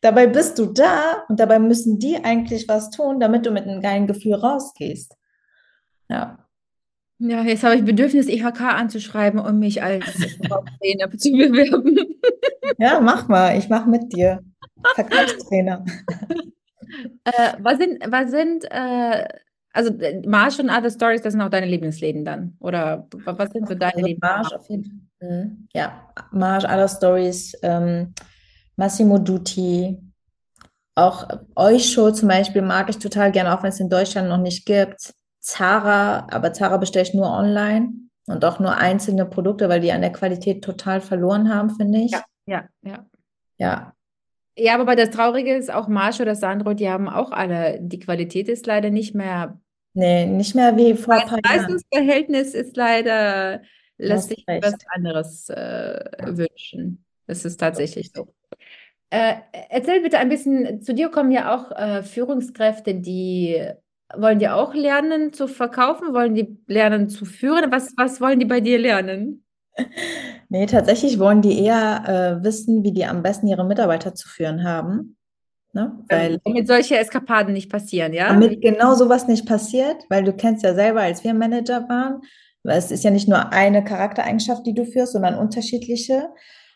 Dabei 0.00 0.26
bist 0.26 0.58
du 0.58 0.66
da 0.66 1.24
und 1.28 1.38
dabei 1.38 1.60
müssen 1.60 1.98
die 2.00 2.16
eigentlich 2.16 2.66
was 2.66 2.90
tun, 2.90 3.20
damit 3.20 3.46
du 3.46 3.52
mit 3.52 3.64
einem 3.64 3.80
geilen 3.80 4.08
Gefühl 4.08 4.34
rausgehst. 4.34 5.14
Ja. 6.08 6.38
Ja, 7.18 7.42
jetzt 7.42 7.62
habe 7.62 7.76
ich 7.76 7.84
Bedürfnis, 7.84 8.26
IHK 8.26 8.60
anzuschreiben, 8.62 9.38
um 9.38 9.58
mich 9.58 9.82
als 9.82 10.04
Trainer 10.80 11.10
zu 11.16 11.30
bewerben. 11.30 11.96
Ja, 12.78 13.00
mach 13.00 13.28
mal. 13.28 13.56
Ich 13.56 13.68
mache 13.68 13.88
mit 13.88 14.12
dir. 14.12 14.42
Verkaufstrainer. 14.94 15.84
äh, 17.24 17.52
was 17.60 17.78
sind, 17.78 18.02
was 18.06 18.30
sind 18.30 18.64
äh, 18.70 19.28
also 19.74 19.92
Marsch 20.24 20.58
und 20.60 20.70
Other 20.70 20.90
Stories, 20.90 21.22
das 21.22 21.32
sind 21.32 21.42
auch 21.42 21.50
deine 21.50 21.66
Lieblingsläden 21.66 22.24
dann? 22.24 22.56
Oder 22.60 23.06
was 23.10 23.50
sind 23.50 23.68
so 23.68 23.74
deine 23.74 23.94
also 23.94 24.06
Lieblingsläden? 24.06 24.18
Marsch 24.20 24.52
auf 24.52 24.70
jeden 24.70 24.84
Fall. 24.84 25.28
Mhm. 25.28 25.68
Ja, 25.74 26.08
Marsch, 26.30 26.64
Other 26.64 26.88
Stories, 26.88 27.54
ähm, 27.62 28.14
Massimo 28.76 29.18
Dutti, 29.18 29.98
auch 30.94 31.26
Oysho 31.56 32.12
zum 32.12 32.28
Beispiel 32.28 32.62
mag 32.62 32.88
ich 32.88 32.98
total 32.98 33.32
gerne, 33.32 33.56
auch 33.56 33.62
wenn 33.62 33.70
es 33.70 33.80
in 33.80 33.90
Deutschland 33.90 34.28
noch 34.28 34.38
nicht 34.38 34.64
gibt. 34.64 35.12
Zara, 35.40 36.26
aber 36.30 36.52
Zara 36.52 36.76
bestelle 36.76 37.04
ich 37.04 37.14
nur 37.14 37.28
online 37.28 37.92
und 38.26 38.44
auch 38.44 38.60
nur 38.60 38.76
einzelne 38.76 39.26
Produkte, 39.26 39.68
weil 39.68 39.80
die 39.80 39.92
an 39.92 40.00
der 40.00 40.12
Qualität 40.12 40.62
total 40.62 41.00
verloren 41.00 41.52
haben, 41.52 41.70
finde 41.70 41.98
ich. 41.98 42.12
Ja, 42.12 42.22
ja, 42.46 42.64
ja. 42.82 43.06
Ja. 43.58 43.92
Ja, 44.56 44.78
aber 44.78 44.94
das 44.94 45.10
Traurige 45.10 45.54
ist 45.54 45.72
auch 45.72 45.88
Marsch 45.88 46.20
oder 46.20 46.36
Sandro, 46.36 46.74
die 46.74 46.88
haben 46.88 47.08
auch 47.08 47.32
alle, 47.32 47.80
die 47.80 47.98
Qualität 47.98 48.48
ist 48.48 48.66
leider 48.66 48.90
nicht 48.90 49.14
mehr. 49.14 49.60
Nee, 49.94 50.26
nicht 50.26 50.54
mehr 50.54 50.76
wie 50.76 50.94
vor 50.94 51.14
ein 51.14 51.20
paar 51.20 51.38
Jahren. 51.38 51.42
Das 51.42 51.56
Leistungsverhältnis 51.56 52.54
ist 52.54 52.76
leider, 52.76 53.62
lässt 53.96 54.28
sich 54.28 54.44
recht. 54.48 54.64
was 54.64 54.74
anderes 54.94 55.48
äh, 55.48 56.04
wünschen. 56.26 57.04
Das 57.26 57.44
ist 57.44 57.58
tatsächlich 57.58 58.10
so. 58.12 58.34
Äh, 59.10 59.36
erzähl 59.70 60.02
bitte 60.02 60.18
ein 60.18 60.28
bisschen, 60.28 60.82
zu 60.82 60.92
dir 60.94 61.08
kommen 61.08 61.30
ja 61.30 61.54
auch 61.54 61.70
äh, 61.70 62.02
Führungskräfte, 62.02 62.94
die 62.94 63.64
wollen 64.16 64.38
die 64.38 64.48
auch 64.48 64.74
lernen 64.74 65.32
zu 65.32 65.46
verkaufen, 65.46 66.12
wollen 66.12 66.34
die 66.34 66.58
lernen 66.66 67.08
zu 67.08 67.24
führen? 67.24 67.70
Was, 67.70 67.94
was 67.96 68.20
wollen 68.20 68.40
die 68.40 68.46
bei 68.46 68.60
dir 68.60 68.78
lernen? 68.78 69.44
Nee, 70.50 70.66
tatsächlich 70.66 71.18
wollen 71.18 71.42
die 71.42 71.64
eher 71.64 72.04
äh, 72.40 72.44
wissen, 72.44 72.84
wie 72.84 72.92
die 72.92 73.06
am 73.06 73.22
besten 73.22 73.48
ihre 73.48 73.64
Mitarbeiter 73.64 74.14
zu 74.14 74.28
führen 74.28 74.62
haben. 74.62 75.16
Ne? 75.74 75.92
Weil, 76.08 76.38
damit 76.44 76.68
solche 76.68 76.96
Eskapaden 76.96 77.52
nicht 77.52 77.70
passieren, 77.70 78.12
ja? 78.12 78.28
Damit 78.28 78.62
genau 78.62 78.94
sowas 78.94 79.26
nicht 79.26 79.44
passiert, 79.44 80.04
weil 80.08 80.22
du 80.22 80.32
kennst 80.32 80.62
ja 80.62 80.72
selber, 80.74 81.00
als 81.00 81.24
wir 81.24 81.34
Manager 81.34 81.88
waren, 81.88 82.22
es 82.62 82.90
ist 82.90 83.04
ja 83.04 83.10
nicht 83.10 83.28
nur 83.28 83.52
eine 83.52 83.84
Charaktereigenschaft, 83.84 84.64
die 84.66 84.74
du 84.74 84.86
führst, 84.86 85.12
sondern 85.12 85.34
unterschiedliche. 85.36 86.28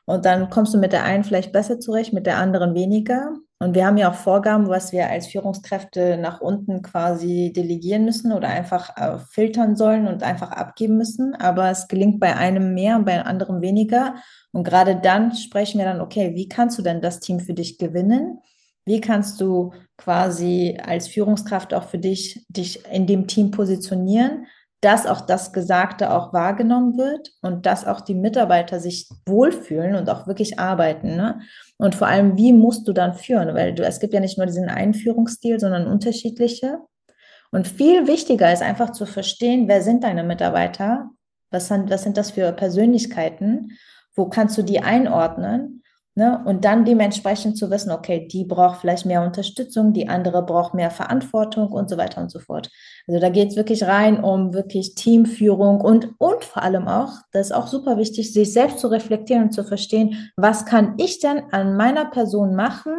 Und 0.04 0.24
dann 0.24 0.50
kommst 0.50 0.74
du 0.74 0.78
mit 0.78 0.92
der 0.92 1.04
einen 1.04 1.22
vielleicht 1.22 1.52
besser 1.52 1.80
zurecht, 1.80 2.12
mit 2.12 2.26
der 2.26 2.38
anderen 2.38 2.74
weniger. 2.74 3.34
Und 3.60 3.74
wir 3.74 3.86
haben 3.86 3.98
ja 3.98 4.10
auch 4.10 4.14
Vorgaben, 4.14 4.68
was 4.68 4.92
wir 4.92 5.08
als 5.08 5.26
Führungskräfte 5.26 6.16
nach 6.16 6.40
unten 6.40 6.82
quasi 6.82 7.52
delegieren 7.54 8.04
müssen 8.04 8.32
oder 8.32 8.48
einfach 8.48 8.96
äh, 8.96 9.18
filtern 9.30 9.76
sollen 9.76 10.06
und 10.06 10.22
einfach 10.22 10.50
abgeben 10.52 10.96
müssen. 10.96 11.34
Aber 11.34 11.70
es 11.70 11.88
gelingt 11.88 12.20
bei 12.20 12.34
einem 12.36 12.74
mehr 12.74 12.96
und 12.96 13.04
bei 13.04 13.22
anderem 13.22 13.60
weniger. 13.60 14.14
Und 14.52 14.64
gerade 14.64 14.96
dann 14.96 15.34
sprechen 15.34 15.78
wir 15.78 15.84
dann, 15.84 16.00
okay, 16.00 16.34
wie 16.34 16.48
kannst 16.48 16.78
du 16.78 16.82
denn 16.82 17.00
das 17.00 17.20
Team 17.20 17.38
für 17.38 17.54
dich 17.54 17.78
gewinnen? 17.78 18.40
Wie 18.88 19.00
kannst 19.00 19.40
du 19.40 19.72
quasi 19.96 20.78
als 20.82 21.06
Führungskraft 21.06 21.72
auch 21.74 21.84
für 21.84 21.98
dich 21.98 22.44
dich 22.48 22.84
in 22.90 23.06
dem 23.06 23.28
Team 23.28 23.52
positionieren? 23.52 24.46
dass 24.80 25.06
auch 25.06 25.22
das 25.22 25.52
Gesagte 25.52 26.12
auch 26.12 26.32
wahrgenommen 26.32 26.96
wird 26.96 27.32
und 27.42 27.66
dass 27.66 27.84
auch 27.84 28.00
die 28.00 28.14
Mitarbeiter 28.14 28.78
sich 28.78 29.08
wohlfühlen 29.26 29.96
und 29.96 30.08
auch 30.08 30.28
wirklich 30.28 30.58
arbeiten. 30.58 31.16
Ne? 31.16 31.40
Und 31.78 31.96
vor 31.96 32.06
allem, 32.06 32.36
wie 32.36 32.52
musst 32.52 32.86
du 32.86 32.92
dann 32.92 33.14
führen? 33.14 33.54
Weil 33.54 33.74
du, 33.74 33.84
es 33.84 33.98
gibt 33.98 34.14
ja 34.14 34.20
nicht 34.20 34.38
nur 34.38 34.46
diesen 34.46 34.68
Einführungsstil, 34.68 35.58
sondern 35.58 35.88
unterschiedliche. 35.88 36.78
Und 37.50 37.66
viel 37.66 38.06
wichtiger 38.06 38.52
ist 38.52 38.62
einfach 38.62 38.92
zu 38.92 39.04
verstehen, 39.04 39.66
wer 39.66 39.82
sind 39.82 40.04
deine 40.04 40.22
Mitarbeiter? 40.22 41.10
Was 41.50 41.66
sind, 41.68 41.90
was 41.90 42.04
sind 42.04 42.16
das 42.16 42.32
für 42.32 42.52
Persönlichkeiten? 42.52 43.72
Wo 44.14 44.26
kannst 44.26 44.56
du 44.58 44.62
die 44.62 44.80
einordnen? 44.80 45.77
Ne? 46.18 46.42
Und 46.44 46.64
dann 46.64 46.84
dementsprechend 46.84 47.56
zu 47.56 47.70
wissen, 47.70 47.92
okay, 47.92 48.26
die 48.26 48.42
braucht 48.44 48.80
vielleicht 48.80 49.06
mehr 49.06 49.22
Unterstützung, 49.22 49.92
die 49.92 50.08
andere 50.08 50.44
braucht 50.44 50.74
mehr 50.74 50.90
Verantwortung 50.90 51.68
und 51.68 51.88
so 51.88 51.96
weiter 51.96 52.20
und 52.20 52.28
so 52.28 52.40
fort. 52.40 52.72
Also 53.06 53.20
da 53.20 53.28
geht 53.28 53.50
es 53.50 53.56
wirklich 53.56 53.84
rein 53.84 54.24
um 54.24 54.52
wirklich 54.52 54.96
Teamführung 54.96 55.80
und, 55.80 56.16
und 56.18 56.42
vor 56.42 56.64
allem 56.64 56.88
auch, 56.88 57.12
das 57.30 57.50
ist 57.50 57.52
auch 57.52 57.68
super 57.68 57.98
wichtig, 57.98 58.32
sich 58.32 58.52
selbst 58.52 58.80
zu 58.80 58.88
reflektieren 58.88 59.44
und 59.44 59.52
zu 59.52 59.62
verstehen, 59.62 60.32
was 60.36 60.66
kann 60.66 60.94
ich 60.96 61.20
denn 61.20 61.40
an 61.52 61.76
meiner 61.76 62.06
Person 62.06 62.56
machen 62.56 62.94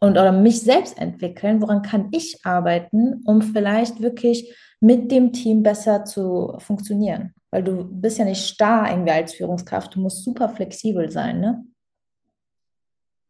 und 0.00 0.18
oder 0.18 0.32
mich 0.32 0.62
selbst 0.62 0.98
entwickeln, 0.98 1.62
woran 1.62 1.82
kann 1.82 2.08
ich 2.10 2.40
arbeiten, 2.42 3.22
um 3.24 3.40
vielleicht 3.40 4.02
wirklich 4.02 4.52
mit 4.80 5.12
dem 5.12 5.32
Team 5.32 5.62
besser 5.62 6.04
zu 6.04 6.56
funktionieren. 6.58 7.34
Weil 7.52 7.62
du 7.62 7.84
bist 7.88 8.18
ja 8.18 8.24
nicht 8.24 8.44
starr 8.44 8.90
irgendwie 8.90 9.12
als 9.12 9.34
Führungskraft, 9.34 9.94
du 9.94 10.00
musst 10.00 10.24
super 10.24 10.48
flexibel 10.48 11.08
sein, 11.08 11.38
ne? 11.38 11.64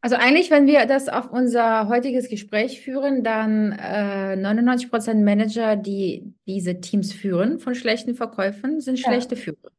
Also 0.07 0.15
eigentlich, 0.15 0.53
wenn 0.53 0.69
wir 0.69 0.87
das 0.87 1.09
auf 1.09 1.33
unser 1.33 1.89
heutiges 1.89 2.29
Gespräch 2.29 2.81
führen, 2.81 3.25
dann 3.25 3.73
äh, 3.73 4.37
99 4.37 4.89
Prozent 4.89 5.25
Manager, 5.25 5.75
die 5.75 6.33
diese 6.47 6.81
Teams 6.81 7.13
führen 7.13 7.59
von 7.59 7.75
schlechten 7.75 8.15
Verkäufen, 8.15 8.81
sind 8.81 9.01
ja. 9.01 9.09
schlechte 9.09 9.35
Führer. 9.35 9.73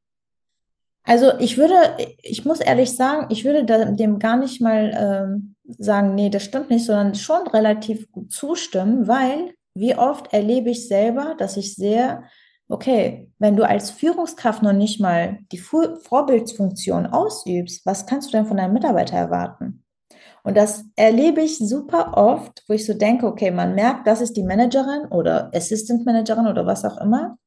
Also 1.03 1.31
ich 1.39 1.57
würde, 1.57 1.75
ich 2.21 2.43
muss 2.43 2.59
ehrlich 2.59 2.91
sagen, 2.91 3.27
ich 3.29 3.45
würde 3.45 3.63
dem 3.95 4.19
gar 4.19 4.35
nicht 4.35 4.59
mal 4.59 4.91
ähm, 4.99 5.55
sagen, 5.77 6.13
nee, 6.13 6.29
das 6.29 6.43
stimmt 6.43 6.71
nicht, 6.71 6.83
sondern 6.83 7.15
schon 7.15 7.47
relativ 7.47 8.11
gut 8.11 8.29
zustimmen, 8.29 9.07
weil 9.07 9.53
wie 9.75 9.95
oft 9.95 10.33
erlebe 10.33 10.71
ich 10.71 10.89
selber, 10.89 11.35
dass 11.37 11.55
ich 11.55 11.73
sehr, 11.73 12.25
okay, 12.67 13.31
wenn 13.39 13.55
du 13.55 13.65
als 13.65 13.91
Führungskraft 13.91 14.61
noch 14.61 14.73
nicht 14.73 14.99
mal 14.99 15.39
die 15.53 15.59
Vorbildsfunktion 15.59 17.05
ausübst, 17.05 17.85
was 17.85 18.05
kannst 18.05 18.27
du 18.27 18.31
denn 18.33 18.45
von 18.45 18.57
deinem 18.57 18.73
Mitarbeiter 18.73 19.15
erwarten? 19.15 19.85
Und 20.47 20.55
das 20.55 20.85
erlebe 20.95 21.41
ich 21.41 21.57
super 21.57 22.13
oft, 22.15 22.63
wo 22.69 22.73
ich 22.73 22.85
so 22.85 22.93
denke, 22.93 23.27
okay, 23.27 23.51
man 23.51 23.75
merkt, 23.75 24.07
das 24.07 24.21
ist 24.21 24.37
die 24.37 24.45
Managerin 24.45 25.07
oder 25.11 25.51
Assistant 25.53 26.05
Managerin 26.05 26.47
oder 26.47 26.65
was 26.65 26.85
auch 26.85 27.01
immer. 27.01 27.37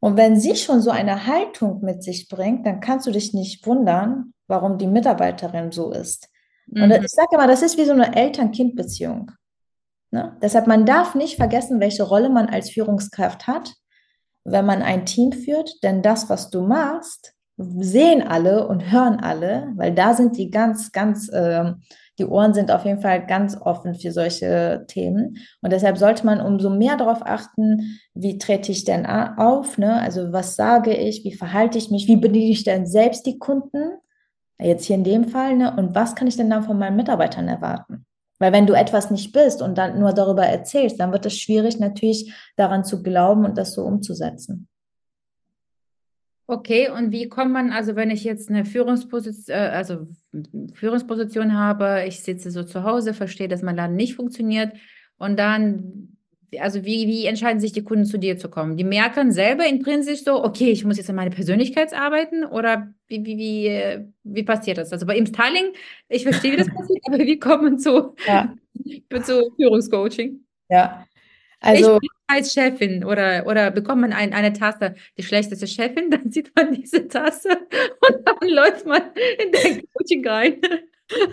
Und 0.00 0.16
wenn 0.16 0.34
sie 0.34 0.56
schon 0.56 0.80
so 0.80 0.90
eine 0.90 1.28
Haltung 1.28 1.84
mit 1.84 2.02
sich 2.02 2.28
bringt, 2.28 2.66
dann 2.66 2.80
kannst 2.80 3.06
du 3.06 3.12
dich 3.12 3.34
nicht 3.34 3.64
wundern, 3.68 4.34
warum 4.48 4.78
die 4.78 4.88
Mitarbeiterin 4.88 5.70
so 5.70 5.92
ist. 5.92 6.28
Mhm. 6.66 6.82
Und 6.82 7.04
ich 7.04 7.12
sage 7.12 7.28
immer, 7.34 7.46
das 7.46 7.62
ist 7.62 7.78
wie 7.78 7.84
so 7.84 7.92
eine 7.92 8.16
Eltern-Kind-Beziehung. 8.16 9.30
Ne? 10.10 10.36
Deshalb, 10.42 10.66
man 10.66 10.84
darf 10.84 11.14
nicht 11.14 11.36
vergessen, 11.36 11.78
welche 11.78 12.02
Rolle 12.02 12.30
man 12.30 12.48
als 12.48 12.68
Führungskraft 12.68 13.46
hat, 13.46 13.74
wenn 14.42 14.66
man 14.66 14.82
ein 14.82 15.06
Team 15.06 15.30
führt, 15.30 15.84
denn 15.84 16.02
das, 16.02 16.28
was 16.28 16.50
du 16.50 16.62
machst, 16.62 17.32
sehen 17.56 18.26
alle 18.26 18.66
und 18.66 18.90
hören 18.90 19.20
alle, 19.20 19.72
weil 19.76 19.94
da 19.94 20.14
sind 20.14 20.36
die 20.36 20.50
ganz, 20.50 20.90
ganz 20.90 21.28
äh, 21.28 21.74
die 22.18 22.26
Ohren 22.26 22.54
sind 22.54 22.70
auf 22.70 22.84
jeden 22.84 23.00
Fall 23.00 23.26
ganz 23.26 23.56
offen 23.60 23.94
für 23.94 24.12
solche 24.12 24.84
Themen. 24.86 25.38
Und 25.62 25.72
deshalb 25.72 25.98
sollte 25.98 26.24
man 26.24 26.40
umso 26.40 26.70
mehr 26.70 26.96
darauf 26.96 27.26
achten, 27.26 27.98
wie 28.14 28.38
trete 28.38 28.70
ich 28.70 28.84
denn 28.84 29.06
auf? 29.06 29.78
Ne? 29.78 30.00
Also 30.00 30.32
was 30.32 30.56
sage 30.56 30.94
ich, 30.94 31.24
wie 31.24 31.34
verhalte 31.34 31.78
ich 31.78 31.90
mich, 31.90 32.06
wie 32.06 32.16
bediene 32.16 32.52
ich 32.52 32.64
denn 32.64 32.86
selbst 32.86 33.26
die 33.26 33.38
Kunden? 33.38 33.98
Jetzt 34.60 34.84
hier 34.84 34.96
in 34.96 35.04
dem 35.04 35.24
Fall, 35.24 35.56
ne? 35.56 35.74
Und 35.76 35.96
was 35.96 36.14
kann 36.14 36.28
ich 36.28 36.36
denn 36.36 36.48
dann 36.48 36.62
von 36.62 36.78
meinen 36.78 36.96
Mitarbeitern 36.96 37.48
erwarten? 37.48 38.06
Weil 38.38 38.52
wenn 38.52 38.66
du 38.66 38.74
etwas 38.74 39.10
nicht 39.10 39.32
bist 39.32 39.62
und 39.62 39.78
dann 39.78 39.98
nur 39.98 40.12
darüber 40.12 40.46
erzählst, 40.46 41.00
dann 41.00 41.12
wird 41.12 41.26
es 41.26 41.36
schwierig, 41.36 41.80
natürlich 41.80 42.32
daran 42.56 42.84
zu 42.84 43.02
glauben 43.02 43.44
und 43.44 43.58
das 43.58 43.72
so 43.72 43.82
umzusetzen. 43.82 44.68
Okay, 46.46 46.90
und 46.90 47.10
wie 47.10 47.28
kommt 47.28 47.52
man, 47.52 47.70
also 47.70 47.96
wenn 47.96 48.10
ich 48.10 48.22
jetzt 48.22 48.50
eine 48.50 48.66
Führungsposition, 48.66 49.56
äh, 49.56 49.60
also 49.60 50.06
Führungsposition 50.74 51.54
habe, 51.54 52.04
ich 52.06 52.20
sitze 52.20 52.50
so 52.50 52.62
zu 52.64 52.82
Hause, 52.82 53.14
verstehe, 53.14 53.48
dass 53.48 53.62
mein 53.62 53.76
Laden 53.76 53.96
nicht 53.96 54.14
funktioniert 54.14 54.74
und 55.16 55.38
dann, 55.38 56.18
also 56.58 56.84
wie, 56.84 57.08
wie 57.08 57.24
entscheiden 57.24 57.60
sich 57.60 57.72
die 57.72 57.82
Kunden 57.82 58.04
zu 58.04 58.18
dir 58.18 58.36
zu 58.36 58.50
kommen? 58.50 58.76
Die 58.76 58.84
merken 58.84 59.32
selber 59.32 59.66
intrinsisch 59.66 60.22
so, 60.22 60.44
okay, 60.44 60.70
ich 60.70 60.84
muss 60.84 60.98
jetzt 60.98 61.08
an 61.08 61.16
meine 61.16 61.30
Persönlichkeit 61.30 61.94
arbeiten 61.94 62.44
oder 62.44 62.92
wie, 63.08 63.24
wie, 63.24 63.38
wie, 63.38 64.04
wie 64.24 64.42
passiert 64.42 64.76
das? 64.76 64.92
Also 64.92 65.06
bei 65.06 65.16
im 65.16 65.26
Styling, 65.26 65.72
ich 66.10 66.24
verstehe, 66.24 66.52
wie 66.52 66.56
das 66.58 66.68
passiert, 66.74 67.00
aber 67.06 67.18
wie 67.20 67.38
kommt 67.38 67.62
man 67.62 67.78
zu, 67.78 68.14
ja. 68.26 68.54
zu 69.22 69.50
Führungscoaching? 69.56 70.44
Ja, 70.68 71.06
also 71.60 71.98
ich 72.02 72.13
als 72.26 72.52
Chefin 72.52 73.04
oder, 73.04 73.46
oder 73.46 73.70
bekommt 73.70 74.00
man 74.00 74.12
ein, 74.12 74.32
eine 74.32 74.52
Tasse, 74.52 74.94
die 75.18 75.22
schlechteste 75.22 75.66
Chefin, 75.66 76.10
dann 76.10 76.30
sieht 76.30 76.52
man 76.56 76.72
diese 76.72 77.06
Tasse 77.08 77.50
und 77.50 78.18
dann 78.24 78.48
läuft 78.48 78.86
man 78.86 79.02
in 79.42 79.52
dein 79.52 79.82
Coaching 79.92 80.26
rein. 80.26 80.60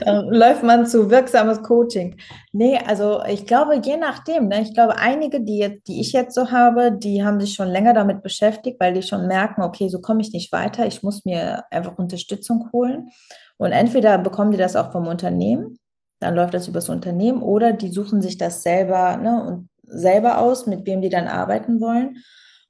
Dann 0.01 0.27
läuft 0.27 0.63
man 0.63 0.85
zu 0.85 1.09
wirksames 1.09 1.63
Coaching. 1.63 2.17
Nee, 2.51 2.77
also 2.85 3.23
ich 3.25 3.45
glaube, 3.45 3.79
je 3.81 3.95
nachdem, 3.95 4.49
ne? 4.49 4.61
ich 4.61 4.73
glaube, 4.73 4.97
einige, 4.97 5.41
die, 5.41 5.59
jetzt, 5.59 5.87
die 5.87 6.01
ich 6.01 6.11
jetzt 6.11 6.35
so 6.35 6.51
habe, 6.51 6.91
die 6.91 7.23
haben 7.23 7.39
sich 7.39 7.53
schon 7.53 7.69
länger 7.69 7.93
damit 7.93 8.21
beschäftigt, 8.21 8.79
weil 8.81 8.93
die 8.93 9.01
schon 9.01 9.27
merken, 9.27 9.61
okay, 9.61 9.87
so 9.87 10.01
komme 10.01 10.21
ich 10.21 10.33
nicht 10.33 10.51
weiter, 10.51 10.85
ich 10.85 11.03
muss 11.03 11.23
mir 11.23 11.63
einfach 11.71 11.97
Unterstützung 11.97 12.69
holen. 12.73 13.09
Und 13.57 13.71
entweder 13.71 14.17
bekommen 14.17 14.51
die 14.51 14.57
das 14.57 14.75
auch 14.75 14.91
vom 14.91 15.07
Unternehmen, 15.07 15.77
dann 16.19 16.35
läuft 16.35 16.53
das 16.53 16.67
übers 16.67 16.89
Unternehmen, 16.89 17.41
oder 17.41 17.71
die 17.71 17.89
suchen 17.89 18.21
sich 18.21 18.37
das 18.37 18.63
selber 18.63 19.17
ne, 19.17 19.43
und 19.43 19.69
selber 19.91 20.39
aus, 20.39 20.65
mit 20.65 20.85
wem 20.85 21.01
die 21.01 21.09
dann 21.09 21.27
arbeiten 21.27 21.79
wollen. 21.79 22.17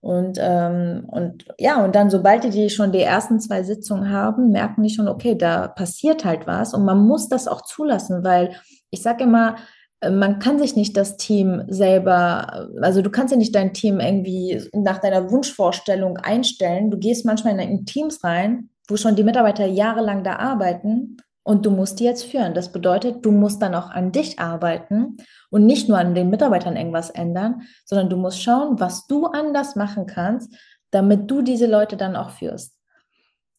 Und, 0.02 0.40
ähm, 0.42 1.06
und 1.08 1.46
ja, 1.60 1.84
und 1.84 1.96
dann, 1.96 2.10
sobald 2.10 2.44
die, 2.44 2.50
die 2.50 2.70
schon 2.72 2.92
die 2.92 3.02
ersten 3.02 3.40
zwei 3.40 3.62
Sitzungen 3.62 4.10
haben, 4.10 4.50
merken 4.52 4.82
die 4.82 4.90
schon, 4.90 5.08
okay, 5.08 5.36
da 5.36 5.68
passiert 5.68 6.26
halt 6.26 6.48
was. 6.48 6.74
Und 6.74 6.86
man 6.86 7.06
muss 7.06 7.30
das 7.30 7.48
auch 7.48 7.62
zulassen, 7.62 8.24
weil 8.24 8.56
ich 8.90 9.04
sage 9.04 9.24
immer, 9.24 9.58
äh, 10.02 10.10
man 10.10 10.40
kann 10.40 10.58
sich 10.58 10.76
nicht 10.76 10.98
das 10.98 11.18
Team 11.18 11.64
selber, 11.68 12.68
also 12.82 13.04
du 13.04 13.12
kannst 13.12 13.32
ja 13.32 13.38
nicht 13.38 13.54
dein 13.54 13.74
Team 13.74 14.00
irgendwie 14.00 14.62
nach 14.74 14.98
deiner 14.98 15.30
Wunschvorstellung 15.30 16.18
einstellen. 16.18 16.90
Du 16.90 16.98
gehst 16.98 17.24
manchmal 17.24 17.60
in 17.60 17.86
Teams 17.86 18.24
rein, 18.24 18.70
wo 18.88 18.98
schon 18.98 19.16
die 19.16 19.24
Mitarbeiter 19.24 19.68
jahrelang 19.68 20.24
da 20.24 20.38
arbeiten 20.38 21.18
und 21.44 21.66
du 21.66 21.72
musst 21.72 22.00
die 22.00 22.04
jetzt 22.04 22.24
führen. 22.26 22.54
Das 22.54 22.72
bedeutet, 22.72 23.26
du 23.26 23.32
musst 23.32 23.62
dann 23.62 23.76
auch 23.76 23.90
an 23.90 24.12
dich 24.12 24.40
arbeiten 24.40 25.18
und 25.50 25.66
nicht 25.66 25.90
nur 25.90 25.98
an 25.98 26.14
den 26.14 26.30
Mitarbeitern 26.30 26.76
irgendwas 26.76 27.10
ändern, 27.10 27.64
sondern 27.86 28.10
du 28.10 28.18
musst 28.18 28.42
schauen, 28.42 28.80
was 28.80 29.08
du 29.08 29.26
anders 29.26 29.76
machen 29.76 30.06
kannst, 30.06 30.54
damit 30.92 31.30
du 31.32 31.42
diese 31.42 31.68
Leute 31.68 31.98
dann 31.98 32.16
auch 32.16 32.32
führst. 32.32 32.78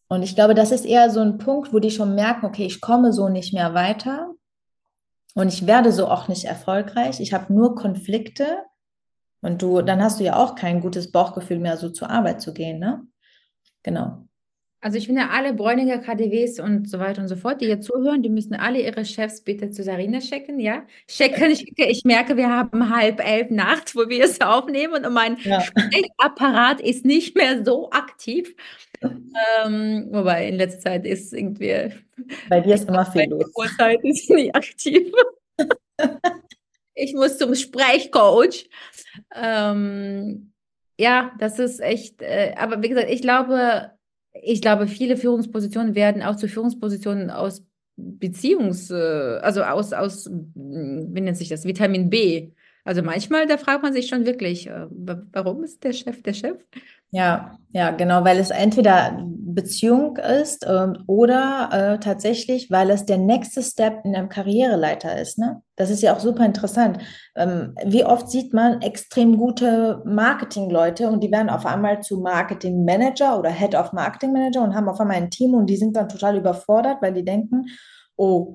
Und 0.09 0.23
ich 0.23 0.35
glaube, 0.35 0.55
das 0.55 0.71
ist 0.73 0.85
eher 0.85 1.11
so 1.11 1.21
ein 1.21 1.38
Punkt, 1.38 1.73
wo 1.73 1.79
die 1.79 1.90
schon 1.90 2.14
merken, 2.14 2.47
okay, 2.47 2.66
ich 2.66 2.81
komme 2.81 3.12
so 3.12 3.29
nicht 3.29 3.55
mehr 3.55 3.75
weiter. 3.75 4.31
Und 5.35 5.49
ich 5.49 5.66
werde 5.66 5.90
so 5.92 6.09
auch 6.09 6.29
nicht 6.29 6.45
erfolgreich. 6.45 7.18
Ich 7.21 7.33
habe 7.33 7.53
nur 7.53 7.75
Konflikte 7.75 8.59
und 9.40 9.62
du, 9.62 9.81
dann 9.81 10.03
hast 10.03 10.21
du 10.21 10.25
ja 10.25 10.37
auch 10.37 10.55
kein 10.55 10.83
gutes 10.83 11.11
Bauchgefühl 11.11 11.59
mehr, 11.59 11.79
so 11.79 11.88
zur 11.88 12.11
Arbeit 12.11 12.42
zu 12.42 12.53
gehen, 12.53 12.79
ne? 12.79 13.07
Genau. 13.83 14.29
Also 14.85 14.99
ich 14.99 15.07
finde, 15.07 15.31
alle 15.31 15.55
Bräuninger 15.55 15.99
KDWs 15.99 16.59
und 16.59 16.90
so 16.90 16.99
weiter 16.99 17.23
und 17.23 17.29
so 17.29 17.37
fort, 17.37 17.61
die 17.61 17.66
hier 17.66 17.81
zuhören, 17.81 18.21
die 18.21 18.29
müssen 18.29 18.55
alle 18.55 18.81
ihre 18.81 19.05
Chefs 19.05 19.40
bitte 19.40 19.71
zu 19.71 19.85
Sarina 19.85 20.18
checken, 20.18 20.59
ja? 20.59 20.83
Checken, 21.07 21.53
ich, 21.53 21.73
ich 21.77 22.05
merke, 22.05 22.37
wir 22.37 22.51
haben 22.51 22.92
halb 22.92 23.25
elf 23.25 23.49
nachts, 23.51 23.95
wo 23.95 24.09
wir 24.09 24.25
es 24.25 24.40
aufnehmen 24.40 25.05
und 25.05 25.14
mein 25.14 25.37
ja. 25.45 25.61
Sprechapparat 25.61 26.81
ist 26.81 27.05
nicht 27.05 27.37
mehr 27.37 27.64
so 27.64 27.90
aktiv. 27.90 28.57
Ähm, 29.01 30.09
wobei 30.11 30.49
in 30.49 30.57
letzter 30.57 30.81
Zeit 30.81 31.07
ist 31.07 31.33
irgendwie... 31.33 31.92
Bei 32.49 32.61
dir 32.61 32.75
ist 32.75 32.88
immer 32.88 33.07
viel 33.07 33.31
los. 33.31 33.53
Uhrzeit 33.55 34.01
ist 34.03 34.31
nicht 34.31 34.53
aktiv. 34.53 35.12
ich 36.95 37.14
muss 37.14 37.38
zum 37.38 37.55
Sprechcoach. 37.55 38.68
Ähm, 39.33 40.53
ja, 40.99 41.31
das 41.38 41.61
ist 41.61 41.81
echt, 41.81 42.21
äh, 42.21 42.57
aber 42.57 42.83
wie 42.83 42.88
gesagt, 42.88 43.11
ich 43.11 43.23
glaube, 43.23 43.92
ich 44.33 44.62
glaube, 44.62 44.87
viele 44.87 45.16
Führungspositionen 45.16 45.95
werden 45.95 46.23
auch 46.23 46.37
zu 46.37 46.49
Führungspositionen 46.49 47.31
aus 47.31 47.64
Beziehungs, 47.97 48.90
äh, 48.90 48.95
also 49.42 49.62
aus, 49.62 49.92
aus, 49.92 50.31
wie 50.31 51.21
nennt 51.21 51.37
sich 51.37 51.49
das, 51.49 51.64
Vitamin 51.64 52.11
B. 52.11 52.51
Also 52.85 53.03
manchmal, 53.03 53.47
da 53.47 53.59
fragt 53.59 53.83
man 53.83 53.92
sich 53.92 54.09
schon 54.09 54.27
wirklich, 54.27 54.66
äh, 54.66 54.87
warum 54.90 55.62
ist 55.62 55.85
der 55.85 55.92
Chef 55.92 56.23
der 56.23 56.33
Chef? 56.33 56.57
Ja, 57.14 57.59
ja, 57.72 57.90
genau, 57.90 58.25
weil 58.25 58.38
es 58.38 58.48
entweder 58.48 59.18
Beziehung 59.27 60.16
ist 60.16 60.64
äh, 60.64 60.88
oder 61.07 61.68
äh, 61.70 62.01
tatsächlich, 62.01 62.70
weil 62.70 62.90
es 62.90 63.05
der 63.05 63.18
nächste 63.18 63.62
Step 63.62 64.03
in 64.05 64.16
einem 64.16 64.31
Karriereleiter 64.31 65.20
ist. 65.20 65.38
Ne? 65.38 65.62
Das 65.77 65.90
ist 65.90 66.03
ja 66.03 66.14
auch 66.14 66.20
super 66.20 66.46
interessant. 66.46 66.98
Ähm, 67.37 67.75
wie 67.85 68.05
oft 68.05 68.31
sieht 68.31 68.55
man 68.55 68.81
extrem 68.81 69.37
gute 69.37 70.03
Marketingleute 70.07 71.09
und 71.09 71.22
die 71.22 71.31
werden 71.31 71.51
auf 71.51 71.66
einmal 71.66 72.01
zu 72.03 72.20
Marketingmanager 72.20 73.38
oder 73.38 73.51
Head 73.51 73.75
of 73.75 73.92
Marketing 73.92 74.33
Manager 74.33 74.62
und 74.62 74.75
haben 74.75 74.88
auf 74.88 75.01
einmal 75.01 75.18
ein 75.18 75.31
Team 75.31 75.53
und 75.53 75.66
die 75.66 75.77
sind 75.77 75.94
dann 75.96 76.09
total 76.09 76.38
überfordert, 76.38 77.03
weil 77.03 77.12
die 77.12 77.25
denken, 77.25 77.66
oh, 78.16 78.55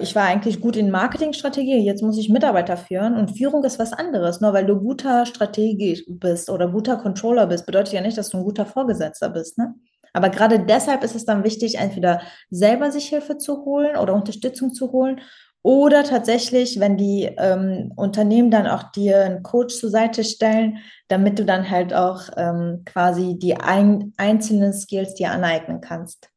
ich 0.00 0.14
war 0.14 0.24
eigentlich 0.24 0.60
gut 0.60 0.76
in 0.76 0.90
Marketingstrategie, 0.90 1.84
jetzt 1.84 2.02
muss 2.02 2.18
ich 2.18 2.28
Mitarbeiter 2.28 2.76
führen 2.76 3.16
und 3.16 3.36
Führung 3.36 3.64
ist 3.64 3.78
was 3.78 3.92
anderes. 3.92 4.40
Nur 4.40 4.52
weil 4.52 4.66
du 4.66 4.76
guter 4.76 5.26
Strategie 5.26 6.04
bist 6.08 6.50
oder 6.50 6.68
guter 6.68 6.96
Controller 6.96 7.46
bist, 7.46 7.66
bedeutet 7.66 7.92
ja 7.94 8.00
nicht, 8.00 8.16
dass 8.16 8.30
du 8.30 8.38
ein 8.38 8.44
guter 8.44 8.66
Vorgesetzter 8.66 9.28
bist. 9.30 9.58
Ne? 9.58 9.74
Aber 10.12 10.30
gerade 10.30 10.60
deshalb 10.60 11.04
ist 11.04 11.14
es 11.14 11.26
dann 11.26 11.44
wichtig, 11.44 11.76
entweder 11.76 12.22
selber 12.48 12.90
sich 12.90 13.08
Hilfe 13.08 13.38
zu 13.38 13.64
holen 13.64 13.96
oder 13.96 14.14
Unterstützung 14.14 14.72
zu 14.72 14.92
holen 14.92 15.20
oder 15.62 16.04
tatsächlich, 16.04 16.78
wenn 16.78 16.96
die 16.96 17.24
ähm, 17.38 17.92
Unternehmen 17.96 18.52
dann 18.52 18.68
auch 18.68 18.92
dir 18.92 19.24
einen 19.24 19.42
Coach 19.42 19.74
zur 19.74 19.90
Seite 19.90 20.22
stellen, 20.22 20.78
damit 21.08 21.40
du 21.40 21.44
dann 21.44 21.68
halt 21.68 21.92
auch 21.92 22.22
ähm, 22.36 22.82
quasi 22.86 23.36
die 23.36 23.56
ein, 23.56 24.14
einzelnen 24.16 24.72
Skills 24.72 25.14
dir 25.14 25.32
aneignen 25.32 25.80
kannst. 25.80 26.30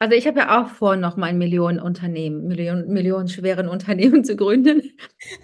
Also 0.00 0.14
ich 0.14 0.28
habe 0.28 0.38
ja 0.38 0.62
auch 0.62 0.68
vor, 0.68 0.94
noch 0.94 1.16
mal 1.16 1.26
ein 1.26 1.38
Millionenunternehmen, 1.38 2.46
Million, 2.46 2.86
millionenschweren 2.88 3.68
Unternehmen 3.68 4.24
zu 4.24 4.36
gründen. 4.36 4.92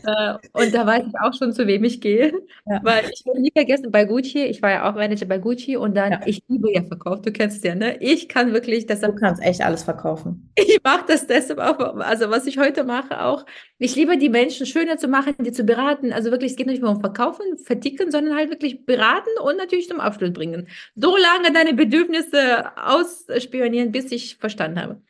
Äh, 0.05 0.35
und 0.53 0.73
da 0.73 0.87
weiß 0.87 1.05
ich 1.09 1.15
auch 1.21 1.33
schon, 1.35 1.53
zu 1.53 1.67
wem 1.67 1.83
ich 1.83 2.01
gehe. 2.01 2.33
Ja. 2.67 2.81
Weil 2.85 3.05
ich 3.13 3.25
will 3.27 3.41
nie 3.41 3.51
vergessen, 3.53 3.91
bei 3.91 4.05
Gucci, 4.05 4.45
ich 4.45 4.63
war 4.63 4.71
ja 4.71 4.89
auch 4.89 4.95
Manager 4.95 5.27
bei 5.27 5.39
Gucci 5.39 5.77
und 5.77 5.97
dann, 5.97 6.13
ja. 6.13 6.21
ich 6.25 6.43
liebe 6.49 6.73
ja 6.73 6.85
Verkauf, 6.85 7.21
du 7.23 7.33
kennst 7.33 7.65
ja, 7.65 7.75
ne? 7.75 7.97
Ich 8.01 8.29
kann 8.29 8.53
wirklich 8.53 8.87
deshalb. 8.87 9.17
Du 9.17 9.21
kannst 9.21 9.43
echt 9.43 9.61
alles 9.61 9.83
verkaufen. 9.83 10.51
Ich 10.67 10.81
mache 10.83 11.05
das 11.07 11.27
deshalb 11.27 11.59
auch, 11.61 11.79
also 11.99 12.31
was 12.31 12.47
ich 12.47 12.59
heute 12.59 12.85
mache 12.85 13.23
auch. 13.23 13.45
Ich 13.79 13.95
liebe 13.97 14.17
die 14.19 14.29
Menschen 14.29 14.67
schöner 14.67 14.97
zu 14.99 15.09
machen, 15.09 15.35
die 15.39 15.53
zu 15.53 15.65
beraten. 15.65 16.13
Also 16.13 16.31
wirklich, 16.31 16.53
es 16.53 16.57
geht 16.57 16.67
nicht 16.67 16.83
mehr 16.83 16.91
um 16.91 17.01
Verkaufen, 17.01 17.59
Verticken, 17.59 18.11
sondern 18.11 18.35
halt 18.35 18.51
wirklich 18.51 18.87
beraten 18.87 19.31
und 19.43 19.57
natürlich 19.57 19.89
zum 19.89 20.01
Abschluss 20.01 20.33
bringen. 20.33 20.69
So 20.97 21.17
lange 21.17 21.53
deine 21.53 21.75
Bedürfnisse 21.75 22.65
ausspionieren, 22.77 23.93
bis 23.93 24.11
ich 24.11 24.39
verstanden 24.45 24.81
habe. 24.81 25.01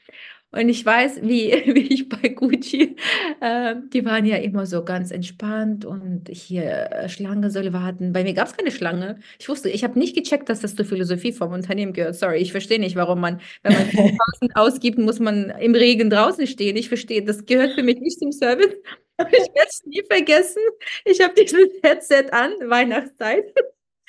Und 0.55 0.69
ich 0.69 0.87
weiß, 0.87 1.23
wie, 1.23 1.51
wie 1.75 1.93
ich 1.93 2.09
bei 2.09 2.29
Gucci, 2.29 2.97
äh, 3.41 3.75
die 3.93 4.05
waren 4.05 4.25
ja 4.25 4.37
immer 4.37 4.67
so 4.67 4.85
ganz 4.85 5.11
entspannt 5.11 5.85
und 5.85 6.29
hier 6.29 6.93
äh, 6.93 7.09
Schlange 7.09 7.51
soll 7.51 7.73
warten. 7.73 8.13
Bei 8.13 8.23
mir 8.23 8.35
gab 8.35 8.47
es 8.47 8.57
keine 8.57 8.71
Schlange. 8.71 9.19
Ich 9.41 9.49
wusste, 9.49 9.69
ich 9.69 9.83
habe 9.83 9.99
nicht 9.99 10.15
gecheckt, 10.15 10.49
dass 10.49 10.61
das 10.61 10.77
zur 10.77 10.85
Philosophie 10.85 11.33
vom 11.33 11.53
Unternehmen 11.53 11.93
gehört. 11.93 12.15
Sorry, 12.15 12.39
ich 12.39 12.53
verstehe 12.53 12.79
nicht, 12.79 12.95
warum 12.95 13.21
man, 13.21 13.41
wenn 13.65 13.73
man 13.73 13.83
1000 13.89 14.17
ausgibt, 14.55 14.99
muss 14.99 15.19
man 15.19 15.51
im 15.51 15.75
Regen 15.75 16.09
draußen 16.09 16.47
stehen. 16.47 16.77
Ich 16.77 16.89
verstehe, 16.89 17.25
das 17.25 17.45
gehört 17.47 17.73
für 17.73 17.83
mich 17.83 17.99
nicht 18.01 18.19
zum 18.19 18.33
Service. 18.33 18.75
Ich 19.17 19.55
werde 19.55 19.69
es 19.69 19.85
nie 19.87 20.03
vergessen. 20.11 20.61
Ich 21.05 21.21
habe 21.21 21.35
dieses 21.41 21.69
Headset 21.85 22.33
an, 22.33 22.51
Weihnachtszeit. 22.69 23.45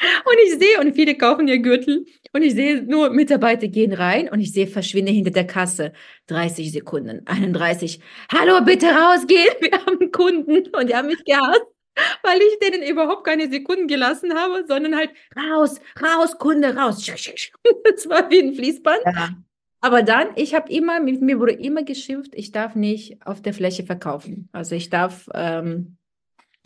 Und 0.02 0.38
ich 0.46 0.60
sehe, 0.60 0.80
und 0.80 0.94
viele 0.94 1.16
kaufen 1.16 1.48
ihr 1.48 1.60
Gürtel, 1.60 2.06
und 2.34 2.42
ich 2.42 2.54
sehe 2.54 2.84
nur, 2.84 3.12
Mitarbeiter 3.12 3.70
gehen 3.70 3.94
rein 3.94 4.28
und 4.30 4.42
ich 4.42 4.52
sehe, 4.52 4.68
verschwinde 4.68 5.12
hinter 5.12 5.32
der 5.32 5.48
Kasse. 5.48 5.94
30 6.28 6.72
Sekunden, 6.72 7.22
31. 7.26 8.02
Hallo, 8.30 8.60
bitte 8.66 8.88
rausgehen, 8.88 9.56
wir 9.62 9.72
haben 9.72 10.12
Kunden. 10.12 10.68
Und 10.76 10.90
die 10.90 10.96
haben 10.96 11.08
mich 11.08 11.24
gehasst, 11.24 11.66
weil 12.24 12.40
ich 12.42 12.60
denen 12.60 12.84
überhaupt 12.84 13.24
keine 13.24 13.50
Sekunden 13.50 13.88
gelassen 13.88 14.34
habe, 14.34 14.66
sondern 14.68 14.98
halt 14.98 15.12
raus, 15.38 15.80
raus, 16.02 16.38
Kunde, 16.38 16.76
raus. 16.76 17.06
Das 17.86 18.10
war 18.10 18.30
wie 18.30 18.40
ein 18.40 18.54
Fließband. 18.54 19.00
Ja. 19.06 19.30
Aber 19.80 20.04
dann, 20.04 20.30
ich 20.36 20.56
habe 20.56 20.70
immer, 20.74 21.00
mir 21.00 21.40
wurde 21.40 21.54
immer 21.54 21.84
geschimpft, 21.84 22.34
ich 22.36 22.52
darf 22.52 22.76
nicht 22.76 23.26
auf 23.26 23.42
der 23.42 23.54
Fläche 23.54 23.84
verkaufen. 23.84 24.50
Also 24.52 24.76
ich 24.76 24.90
darf 24.90 25.30
ähm, 25.34 25.98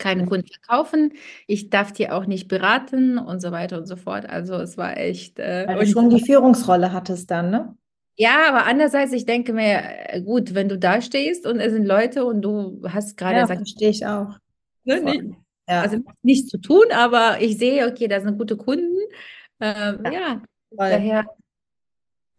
keinen 0.00 0.28
Kunden 0.28 0.48
verkaufen, 0.48 1.12
ich 1.46 1.70
darf 1.70 1.92
die 1.92 2.10
auch 2.10 2.26
nicht 2.26 2.48
beraten 2.48 3.18
und 3.18 3.40
so 3.40 3.52
weiter 3.52 3.78
und 3.78 3.86
so 3.86 3.94
fort. 3.94 4.28
Also 4.28 4.54
es 4.54 4.76
war 4.76 4.96
echt. 4.96 5.38
Äh, 5.38 5.66
Weil 5.68 5.84
du 5.84 5.86
schon 5.86 6.10
die 6.10 6.24
Führungsrolle 6.24 6.92
hattest 6.92 7.30
dann, 7.30 7.50
ne? 7.50 7.76
Ja, 8.16 8.48
aber 8.48 8.66
andererseits, 8.66 9.12
ich 9.12 9.24
denke 9.24 9.52
mir, 9.52 9.80
äh, 10.08 10.20
gut, 10.20 10.54
wenn 10.54 10.68
du 10.68 10.76
da 10.76 11.00
stehst 11.00 11.46
und 11.46 11.60
es 11.60 11.72
sind 11.72 11.86
Leute 11.86 12.24
und 12.24 12.42
du 12.42 12.82
hast 12.86 13.16
gerade 13.16 13.36
ja, 13.36 13.42
gesagt. 13.42 13.60
verstehe 13.60 13.90
ich 13.90 14.04
auch. 14.04 14.36
Ne, 14.84 15.00
nicht, 15.00 15.22
ja. 15.68 15.82
Also 15.82 15.98
nichts 16.22 16.48
zu 16.48 16.58
tun, 16.58 16.84
aber 16.92 17.40
ich 17.40 17.56
sehe, 17.56 17.86
okay, 17.86 18.08
da 18.08 18.20
sind 18.20 18.38
gute 18.38 18.56
Kunden. 18.56 18.98
Ähm, 19.60 20.00
ja, 20.04 20.12
ja 20.12 20.42
daher 20.70 21.26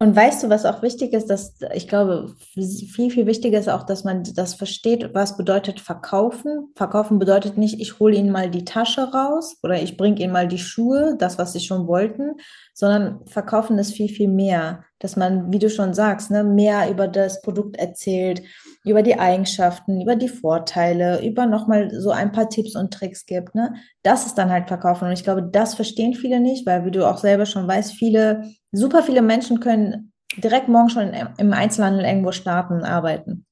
und 0.01 0.15
weißt 0.15 0.41
du, 0.41 0.49
was 0.49 0.65
auch 0.65 0.81
wichtig 0.81 1.13
ist, 1.13 1.29
dass 1.29 1.59
ich 1.75 1.87
glaube, 1.87 2.33
viel, 2.55 3.11
viel 3.11 3.27
wichtiger 3.27 3.59
ist 3.59 3.69
auch, 3.69 3.83
dass 3.83 4.03
man 4.03 4.23
das 4.33 4.55
versteht, 4.55 5.13
was 5.13 5.37
bedeutet 5.37 5.79
verkaufen. 5.79 6.71
Verkaufen 6.75 7.19
bedeutet 7.19 7.55
nicht, 7.55 7.79
ich 7.79 7.99
hole 7.99 8.15
ihnen 8.15 8.31
mal 8.31 8.49
die 8.49 8.65
Tasche 8.65 9.13
raus 9.13 9.57
oder 9.61 9.79
ich 9.79 9.97
bringe 9.97 10.19
ihnen 10.19 10.33
mal 10.33 10.47
die 10.47 10.57
Schuhe, 10.57 11.17
das, 11.19 11.37
was 11.37 11.53
sie 11.53 11.59
schon 11.59 11.85
wollten, 11.85 12.31
sondern 12.73 13.23
verkaufen 13.27 13.77
ist 13.77 13.93
viel, 13.93 14.09
viel 14.09 14.27
mehr. 14.27 14.85
Dass 14.97 15.17
man, 15.17 15.53
wie 15.53 15.59
du 15.59 15.69
schon 15.69 15.93
sagst, 15.93 16.31
ne, 16.31 16.43
mehr 16.43 16.89
über 16.89 17.07
das 17.07 17.43
Produkt 17.43 17.77
erzählt, 17.77 18.41
über 18.83 19.03
die 19.03 19.19
Eigenschaften, 19.19 20.01
über 20.01 20.15
die 20.15 20.29
Vorteile, 20.29 21.23
über 21.23 21.45
nochmal 21.45 21.91
so 21.91 22.09
ein 22.09 22.31
paar 22.31 22.49
Tipps 22.49 22.75
und 22.75 22.91
Tricks 22.91 23.27
gibt. 23.27 23.53
Ne? 23.53 23.75
Das 24.01 24.25
ist 24.25 24.39
dann 24.39 24.49
halt 24.49 24.67
Verkaufen. 24.67 25.05
Und 25.05 25.13
ich 25.13 25.23
glaube, 25.23 25.43
das 25.43 25.75
verstehen 25.75 26.15
viele 26.15 26.39
nicht, 26.39 26.65
weil, 26.65 26.85
wie 26.85 26.91
du 26.91 27.07
auch 27.07 27.19
selber 27.19 27.45
schon 27.45 27.67
weißt, 27.67 27.93
viele, 27.93 28.43
super 28.71 29.03
viele 29.03 29.21
Menschen 29.21 29.59
können 29.59 30.11
direkt 30.37 30.67
morgen 30.67 30.89
schon 30.89 31.13
im 31.37 31.53
Einzelhandel 31.53 32.05
irgendwo 32.05 32.31
starten 32.31 32.75
und 32.75 32.83
arbeiten. 32.83 33.45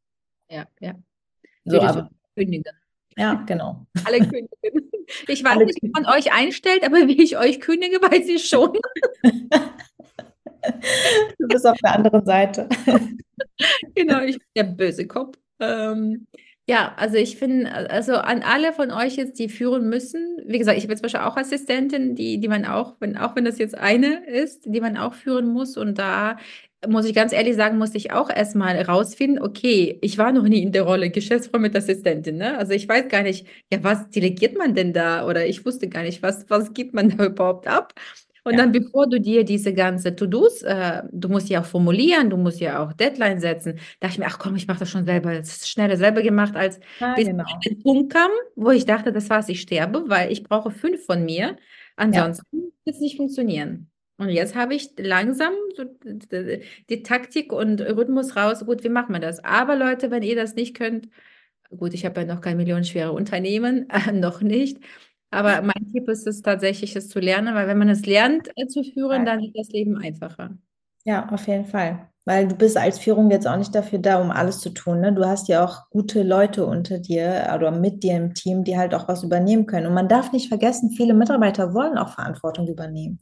Ja, 0.50 0.66
ja. 0.80 0.94
So, 1.66 1.82
aber, 1.82 2.10
kündigen. 2.36 2.74
Ja, 3.18 3.34
genau. 3.46 3.86
Alle 4.06 4.20
kündigen. 4.20 4.92
Ich 5.28 5.44
weiß 5.44 5.52
Alle 5.52 5.66
nicht, 5.66 5.82
wie 5.82 5.90
man 5.90 6.06
euch 6.06 6.32
einstellt, 6.32 6.84
aber 6.86 7.08
wie 7.08 7.22
ich 7.22 7.38
euch 7.38 7.60
kündige, 7.60 7.98
weiß 7.98 8.28
ich 8.30 8.48
schon. 8.48 8.74
du 11.40 11.48
bist 11.48 11.66
auf 11.66 11.78
der 11.80 11.96
anderen 11.96 12.26
Seite. 12.26 12.70
genau, 13.96 14.22
ich 14.22 14.38
bin 14.38 14.48
der 14.56 14.64
böse 14.64 15.08
Kopf. 15.08 15.38
Ähm, 15.60 16.28
ja, 16.70 16.94
also 16.98 17.16
ich 17.18 17.38
finde, 17.38 17.90
also 17.90 18.14
an 18.14 18.44
alle 18.44 18.74
von 18.74 18.92
euch 18.92 19.16
jetzt, 19.16 19.40
die 19.40 19.50
führen 19.50 19.90
müssen, 19.90 20.38
wie 20.46 20.60
gesagt, 20.60 20.78
ich 20.78 20.88
bin 20.88 20.96
zum 20.96 21.02
Beispiel 21.02 21.22
auch 21.22 21.36
Assistentin, 21.36 22.14
die, 22.14 22.40
die 22.40 22.48
man 22.48 22.64
auch, 22.66 22.96
wenn, 23.00 23.18
auch 23.18 23.36
wenn 23.36 23.44
das 23.44 23.58
jetzt 23.58 23.76
eine 23.76 24.24
ist, 24.28 24.66
die 24.68 24.80
man 24.80 24.96
auch 24.96 25.16
führen 25.16 25.48
muss. 25.48 25.78
Und 25.78 25.98
da 25.98 26.38
muss 26.88 27.06
ich 27.06 27.16
ganz 27.16 27.34
ehrlich 27.34 27.56
sagen, 27.56 27.80
musste 27.80 27.98
ich 27.98 28.12
auch 28.12 28.30
erstmal 28.30 28.80
rausfinden, 28.80 29.42
okay, 29.44 29.98
ich 30.04 30.20
war 30.20 30.32
noch 30.32 30.44
nie 30.44 30.62
in 30.62 30.72
der 30.72 30.84
Rolle 30.84 31.10
Geschäftsführer 31.10 31.58
mit 31.58 31.76
Assistentin, 31.76 32.38
ne? 32.38 32.56
Also 32.60 32.74
ich 32.74 32.88
weiß 32.88 33.08
gar 33.08 33.24
nicht, 33.24 33.48
ja, 33.74 33.84
was 33.84 34.08
delegiert 34.12 34.56
man 34.56 34.76
denn 34.76 34.94
da? 34.94 35.26
Oder 35.26 35.48
ich 35.48 35.66
wusste 35.66 35.90
gar 35.90 36.04
nicht, 36.04 36.22
was, 36.22 36.48
was 36.52 36.74
gibt 36.76 36.94
man 36.94 37.10
da 37.18 37.26
überhaupt 37.26 37.66
ab? 37.68 37.96
Und 38.44 38.54
ja. 38.54 38.60
dann, 38.60 38.72
bevor 38.72 39.08
du 39.08 39.20
dir 39.20 39.44
diese 39.44 39.74
ganze 39.74 40.16
To-Dos, 40.16 40.62
äh, 40.64 41.04
du 41.12 41.30
musst 41.30 41.50
ja 41.50 41.62
auch 41.62 41.66
formulieren, 41.66 42.30
du 42.30 42.38
musst 42.38 42.60
ja 42.60 42.84
auch 42.84 42.94
Deadline 42.94 43.40
setzen, 43.40 43.80
dachte 44.00 44.14
ich 44.14 44.20
mir, 44.20 44.28
ach 44.28 44.40
komm, 44.40 44.56
ich 44.56 44.68
mache 44.68 44.80
das 44.80 44.90
schon 44.90 45.06
selber, 45.06 45.34
das 45.34 45.50
ist 45.50 45.70
schneller 45.70 45.98
selber 45.98 46.22
gemacht, 46.22 46.56
als 46.56 46.80
ja, 47.00 47.16
bis 47.16 47.28
genau. 47.28 47.44
ein 47.66 47.80
Punkt 47.82 48.14
kam, 48.14 48.32
wo 48.56 48.72
ich 48.72 48.86
dachte, 48.86 49.12
das 49.12 49.30
war's, 49.30 49.50
ich 49.50 49.62
sterbe, 49.62 50.06
weil 50.08 50.32
ich 50.32 50.44
brauche 50.44 50.72
fünf 50.72 51.06
von 51.06 51.26
mir, 51.26 51.58
ansonsten 51.96 52.46
ja. 52.52 52.64
wird 52.86 52.96
es 52.96 53.02
nicht 53.02 53.18
funktionieren. 53.18 53.90
Und 54.18 54.30
jetzt 54.30 54.54
habe 54.54 54.76
ich 54.76 54.90
langsam 54.98 55.54
so 55.78 55.86
die 56.90 57.04
Taktik 57.04 57.54
und 57.54 57.80
Rhythmus 57.80 58.36
raus. 58.36 58.66
Gut, 58.66 58.84
wie 58.84 58.90
machen 58.90 59.14
wir 59.14 59.22
das? 59.22 59.42
Aber 59.46 59.78
Leute, 59.78 60.12
wenn 60.12 60.24
ihr 60.24 60.36
das 60.36 60.56
nicht 60.56 60.76
könnt, 60.76 61.08
Gut, 61.78 61.94
ich 61.94 62.04
habe 62.04 62.22
ja 62.22 62.26
noch 62.26 62.42
kein 62.42 62.58
millionenschwere 62.58 63.12
Unternehmen, 63.12 63.88
äh, 63.90 64.12
noch 64.12 64.42
nicht. 64.42 64.80
Aber 65.32 65.62
mein 65.62 65.92
Tipp 65.92 66.10
ist 66.10 66.26
es 66.26 66.42
tatsächlich, 66.42 66.96
es 66.96 67.08
zu 67.08 67.20
lernen, 67.20 67.54
weil 67.54 67.68
wenn 67.68 67.78
man 67.78 67.90
es 67.90 68.06
lernt 68.06 68.50
äh, 68.56 68.68
zu 68.68 68.84
führen, 68.84 69.26
dann 69.26 69.42
wird 69.42 69.56
das 69.56 69.70
Leben 69.70 69.98
einfacher. 69.98 70.58
Ja, 71.06 71.30
auf 71.30 71.48
jeden 71.48 71.66
Fall. 71.66 72.10
Weil 72.26 72.48
du 72.48 72.56
bist 72.56 72.78
als 72.78 73.00
Führung 73.00 73.32
jetzt 73.32 73.48
auch 73.48 73.58
nicht 73.58 73.74
dafür 73.74 74.00
da, 74.00 74.22
um 74.22 74.32
alles 74.32 74.60
zu 74.60 74.70
tun. 74.72 75.02
Ne? 75.02 75.14
Du 75.14 75.26
hast 75.26 75.48
ja 75.48 75.64
auch 75.64 75.90
gute 75.90 76.24
Leute 76.24 76.66
unter 76.66 77.00
dir 77.00 77.52
oder 77.56 77.72
mit 77.72 78.04
dir 78.04 78.18
im 78.18 78.34
Team, 78.34 78.64
die 78.64 78.78
halt 78.78 78.94
auch 78.94 79.08
was 79.08 79.24
übernehmen 79.24 79.66
können. 79.66 79.88
Und 79.88 79.94
man 79.94 80.08
darf 80.08 80.32
nicht 80.32 80.50
vergessen, 80.50 80.92
viele 80.92 81.14
Mitarbeiter 81.14 81.74
wollen 81.74 81.98
auch 81.98 82.10
Verantwortung 82.10 82.68
übernehmen. 82.68 83.20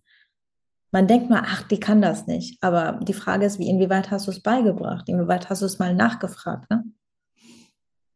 Man 0.92 1.08
denkt 1.08 1.30
mal, 1.30 1.44
ach, 1.46 1.64
die 1.64 1.80
kann 1.80 2.02
das 2.02 2.28
nicht. 2.28 2.62
Aber 2.64 3.00
die 3.04 3.14
Frage 3.14 3.46
ist, 3.46 3.60
wie, 3.60 3.70
inwieweit 3.70 4.10
hast 4.10 4.28
du 4.28 4.32
es 4.32 4.42
beigebracht? 4.42 5.08
Inwieweit 5.10 5.50
hast 5.50 5.62
du 5.62 5.66
es 5.66 5.80
mal 5.80 5.94
nachgefragt? 5.94 6.70
Ne? 6.70 6.86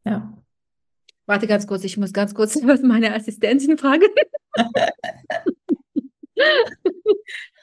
Ja. 0.05 0.33
Warte 1.31 1.47
ganz 1.47 1.65
kurz, 1.65 1.85
ich 1.85 1.95
muss 1.95 2.11
ganz 2.11 2.35
kurz 2.35 2.55
was 2.67 2.81
meine 2.81 3.15
Assistentin 3.15 3.77
fragen. 3.77 4.07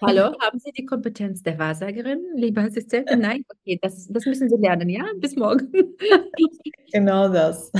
Hallo, 0.00 0.32
haben 0.40 0.58
Sie 0.58 0.72
die 0.72 0.86
Kompetenz 0.86 1.42
der 1.42 1.58
Wahrsagerin, 1.58 2.18
liebe 2.34 2.62
Assistentin? 2.62 3.20
Nein? 3.20 3.44
Okay, 3.46 3.78
das, 3.82 4.08
das 4.08 4.24
müssen 4.24 4.48
Sie 4.48 4.56
lernen, 4.56 4.88
ja? 4.88 5.04
Bis 5.16 5.36
morgen. 5.36 5.70
Genau 6.90 7.28
das. 7.28 7.70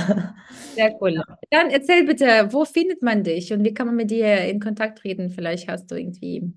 Sehr 0.75 0.95
cool. 1.01 1.19
Dann 1.49 1.71
erzähl 1.71 2.05
bitte, 2.05 2.49
wo 2.51 2.63
findet 2.63 3.01
man 3.01 3.23
dich 3.23 3.51
und 3.51 3.63
wie 3.63 3.73
kann 3.73 3.87
man 3.87 3.95
mit 3.95 4.11
dir 4.11 4.41
in 4.41 4.59
Kontakt 4.59 4.99
treten? 4.99 5.31
Vielleicht 5.31 5.67
hast 5.67 5.89
du 5.89 5.95
irgendwie 5.95 6.53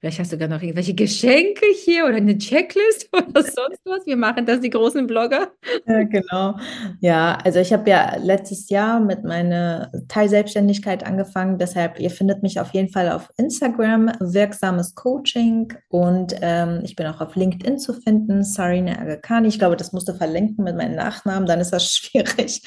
Vielleicht 0.00 0.20
hast 0.20 0.32
du 0.32 0.38
gar 0.38 0.46
noch 0.46 0.62
irgendwelche 0.62 0.94
Geschenke 0.94 1.66
hier 1.84 2.04
oder 2.04 2.16
eine 2.16 2.38
Checklist 2.38 3.08
oder 3.12 3.42
sonst 3.42 3.80
was. 3.84 4.06
Wir 4.06 4.16
machen 4.16 4.46
das, 4.46 4.60
die 4.60 4.70
großen 4.70 5.08
Blogger. 5.08 5.50
Ja, 5.88 6.04
genau. 6.04 6.56
Ja, 7.00 7.38
also 7.44 7.58
ich 7.58 7.72
habe 7.72 7.90
ja 7.90 8.16
letztes 8.16 8.68
Jahr 8.70 9.00
mit 9.00 9.24
meiner 9.24 9.90
Teilselbstständigkeit 10.06 11.04
angefangen. 11.04 11.58
Deshalb, 11.58 11.98
ihr 11.98 12.10
findet 12.10 12.44
mich 12.44 12.60
auf 12.60 12.72
jeden 12.74 12.90
Fall 12.90 13.10
auf 13.10 13.28
Instagram, 13.38 14.12
wirksames 14.20 14.94
Coaching. 14.94 15.72
Und 15.88 16.36
ähm, 16.42 16.80
ich 16.84 16.94
bin 16.94 17.06
auch 17.08 17.20
auf 17.20 17.34
LinkedIn 17.34 17.78
zu 17.78 17.92
finden, 17.92 18.44
Sarina 18.44 19.00
Agakani. 19.00 19.48
Ich 19.48 19.58
glaube, 19.58 19.76
das 19.76 19.92
musst 19.92 20.08
du 20.08 20.14
verlinken 20.14 20.62
mit 20.62 20.76
meinem 20.76 20.94
Nachnamen, 20.94 21.46
dann 21.46 21.58
ist 21.58 21.72
das 21.72 21.90
schwierig. 21.96 22.62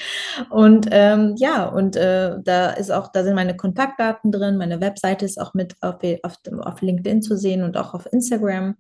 Und 0.50 0.89
ähm, 0.91 1.36
ja, 1.38 1.63
und 1.65 1.96
äh, 1.96 2.36
da 2.44 2.72
ist 2.72 2.91
auch, 2.91 3.10
da 3.13 3.24
sind 3.24 3.36
meine 3.36 3.56
Kontaktdaten 3.56 4.34
drin. 4.34 4.58
Meine 4.58 4.82
Webseite 4.82 5.24
ist 5.24 5.39
auch 5.39 5.54
mit 5.54 5.76
auf, 5.80 5.96
auf, 6.24 6.36
auf 6.60 6.82
LinkedIn 6.82 7.20
zu 7.21 7.38
sehen 7.38 7.63
und 7.63 7.77
auch 7.77 7.93
auf 7.93 8.12
Instagram. 8.12 8.75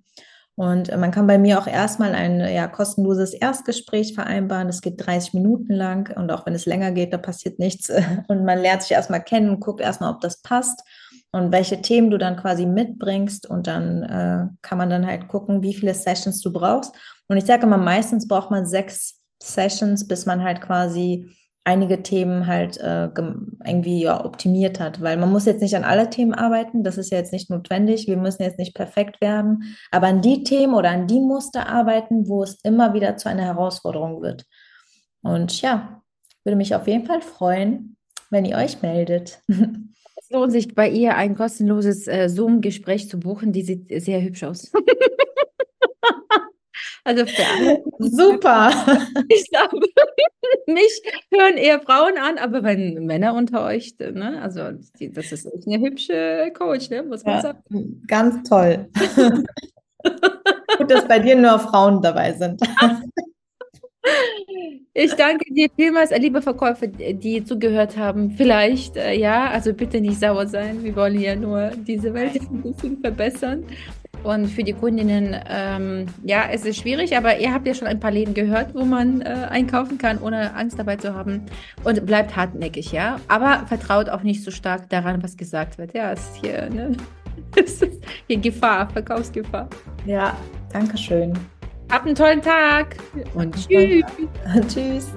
Und 0.55 0.89
äh, 0.89 0.97
man 0.97 1.11
kann 1.11 1.27
bei 1.27 1.37
mir 1.37 1.59
auch 1.59 1.67
erstmal 1.67 2.13
ein 2.13 2.39
ja, 2.39 2.67
kostenloses 2.67 3.33
Erstgespräch 3.33 4.13
vereinbaren. 4.13 4.67
Das 4.67 4.81
geht 4.81 5.05
30 5.05 5.33
Minuten 5.33 5.73
lang 5.73 6.15
und 6.15 6.31
auch 6.31 6.45
wenn 6.45 6.53
es 6.53 6.65
länger 6.65 6.91
geht, 6.91 7.13
da 7.13 7.17
passiert 7.17 7.57
nichts. 7.57 7.89
Und 8.27 8.45
man 8.45 8.59
lernt 8.59 8.83
sich 8.83 8.91
erstmal 8.91 9.23
kennen 9.23 9.59
guckt 9.59 9.81
erstmal, 9.81 10.13
ob 10.13 10.21
das 10.21 10.41
passt 10.41 10.83
und 11.31 11.51
welche 11.51 11.81
Themen 11.81 12.11
du 12.11 12.17
dann 12.17 12.35
quasi 12.35 12.65
mitbringst. 12.65 13.49
Und 13.49 13.67
dann 13.67 14.03
äh, 14.03 14.47
kann 14.61 14.77
man 14.77 14.89
dann 14.89 15.07
halt 15.07 15.27
gucken, 15.27 15.63
wie 15.63 15.73
viele 15.73 15.93
Sessions 15.93 16.41
du 16.41 16.51
brauchst. 16.51 16.93
Und 17.27 17.37
ich 17.37 17.45
sage 17.45 17.65
immer, 17.65 17.77
meistens 17.77 18.27
braucht 18.27 18.51
man 18.51 18.65
sechs 18.65 19.21
Sessions, 19.41 20.07
bis 20.07 20.25
man 20.25 20.43
halt 20.43 20.61
quasi 20.61 21.31
einige 21.63 22.01
Themen 22.01 22.47
halt 22.47 22.77
äh, 22.77 23.09
irgendwie 23.65 24.01
ja, 24.01 24.25
optimiert 24.25 24.79
hat, 24.79 25.01
weil 25.01 25.17
man 25.17 25.31
muss 25.31 25.45
jetzt 25.45 25.61
nicht 25.61 25.75
an 25.75 25.83
alle 25.83 26.09
Themen 26.09 26.33
arbeiten, 26.33 26.83
das 26.83 26.97
ist 26.97 27.11
ja 27.11 27.19
jetzt 27.19 27.33
nicht 27.33 27.49
notwendig, 27.49 28.07
wir 28.07 28.17
müssen 28.17 28.41
jetzt 28.41 28.57
nicht 28.57 28.73
perfekt 28.73 29.21
werden, 29.21 29.75
aber 29.91 30.07
an 30.07 30.21
die 30.21 30.43
Themen 30.43 30.73
oder 30.73 30.89
an 30.89 31.07
die 31.07 31.19
Muster 31.19 31.67
arbeiten, 31.67 32.27
wo 32.27 32.43
es 32.43 32.57
immer 32.63 32.93
wieder 32.93 33.17
zu 33.17 33.29
einer 33.29 33.43
Herausforderung 33.43 34.21
wird. 34.21 34.45
Und 35.21 35.61
ja, 35.61 36.01
würde 36.43 36.55
mich 36.55 36.73
auf 36.73 36.87
jeden 36.87 37.05
Fall 37.05 37.21
freuen, 37.21 37.95
wenn 38.31 38.45
ihr 38.45 38.57
euch 38.57 38.81
meldet. 38.81 39.41
Es 40.23 40.29
lohnt 40.29 40.51
sich 40.51 40.75
bei 40.75 40.87
ihr 40.87 41.15
ein 41.15 41.35
kostenloses 41.35 42.07
äh, 42.07 42.29
Zoom-Gespräch 42.29 43.09
zu 43.09 43.19
buchen, 43.19 43.51
die 43.53 43.63
sieht 43.63 43.87
sehr 44.03 44.21
hübsch 44.21 44.43
aus. 44.43 44.71
Also 47.03 47.25
für 47.25 47.43
alle. 47.43 47.83
Super. 47.97 48.71
Ich 49.27 49.49
glaube, 49.49 49.79
mich 50.67 51.01
hören 51.31 51.57
eher 51.57 51.79
Frauen 51.81 52.17
an, 52.17 52.37
aber 52.37 52.63
wenn 52.63 53.05
Männer 53.05 53.33
unter 53.33 53.65
euch, 53.65 53.95
ne, 53.99 54.41
also 54.41 54.71
die, 54.99 55.11
das 55.11 55.31
ist 55.31 55.45
echt 55.45 55.67
eine 55.67 55.79
hübsche 55.79 56.51
Coach, 56.53 56.89
ne, 56.89 57.03
muss 57.03 57.23
man 57.23 57.35
ja, 57.35 57.41
sagen. 57.41 58.03
Ganz 58.07 58.47
toll. 58.47 58.89
Gut, 60.77 60.89
dass 60.89 61.07
bei 61.07 61.19
dir 61.19 61.35
nur 61.35 61.59
Frauen 61.59 62.01
dabei 62.01 62.33
sind. 62.33 62.61
Ich 64.93 65.13
danke 65.13 65.45
dir 65.53 65.69
vielmals, 65.75 66.11
liebe 66.11 66.41
Verkäufer, 66.41 66.87
die 66.87 67.43
zugehört 67.43 67.97
haben. 67.97 68.31
Vielleicht, 68.31 68.97
äh, 68.97 69.13
ja, 69.13 69.49
also 69.49 69.73
bitte 69.73 70.01
nicht 70.01 70.19
sauer 70.19 70.47
sein. 70.47 70.83
Wir 70.83 70.95
wollen 70.95 71.19
ja 71.19 71.35
nur 71.35 71.71
diese 71.87 72.13
Welt 72.13 72.41
ein 72.41 72.61
bisschen 72.61 72.99
verbessern. 72.99 73.63
Und 74.23 74.47
für 74.47 74.63
die 74.63 74.73
Kundinnen, 74.73 75.35
ähm, 75.49 76.05
ja, 76.23 76.45
es 76.51 76.65
ist 76.65 76.77
schwierig, 76.77 77.15
aber 77.17 77.39
ihr 77.39 77.53
habt 77.53 77.65
ja 77.65 77.73
schon 77.73 77.87
ein 77.87 77.99
paar 77.99 78.11
Läden 78.11 78.33
gehört, 78.33 78.75
wo 78.75 78.83
man 78.83 79.21
äh, 79.21 79.47
einkaufen 79.49 79.97
kann, 79.97 80.19
ohne 80.19 80.53
Angst 80.55 80.77
dabei 80.77 80.97
zu 80.97 81.15
haben. 81.15 81.45
Und 81.83 82.05
bleibt 82.05 82.35
hartnäckig, 82.35 82.91
ja. 82.91 83.19
Aber 83.27 83.65
vertraut 83.67 84.09
auch 84.09 84.21
nicht 84.21 84.43
so 84.43 84.51
stark 84.51 84.89
daran, 84.89 85.23
was 85.23 85.37
gesagt 85.37 85.77
wird. 85.77 85.93
Ja, 85.93 86.11
es 86.11 86.19
ist 86.19 86.35
hier, 86.37 86.69
ne? 86.69 86.91
Es 87.55 87.81
ist 87.81 88.03
hier 88.27 88.37
Gefahr, 88.37 88.89
Verkaufsgefahr. 88.89 89.67
Ja, 90.05 90.37
danke 90.71 90.97
schön. 90.97 91.33
Habt 91.91 92.05
einen 92.05 92.15
tollen 92.15 92.41
Tag 92.41 92.95
und 93.33 93.53
tschüss. 93.67 94.05
Tschüss. 94.73 95.11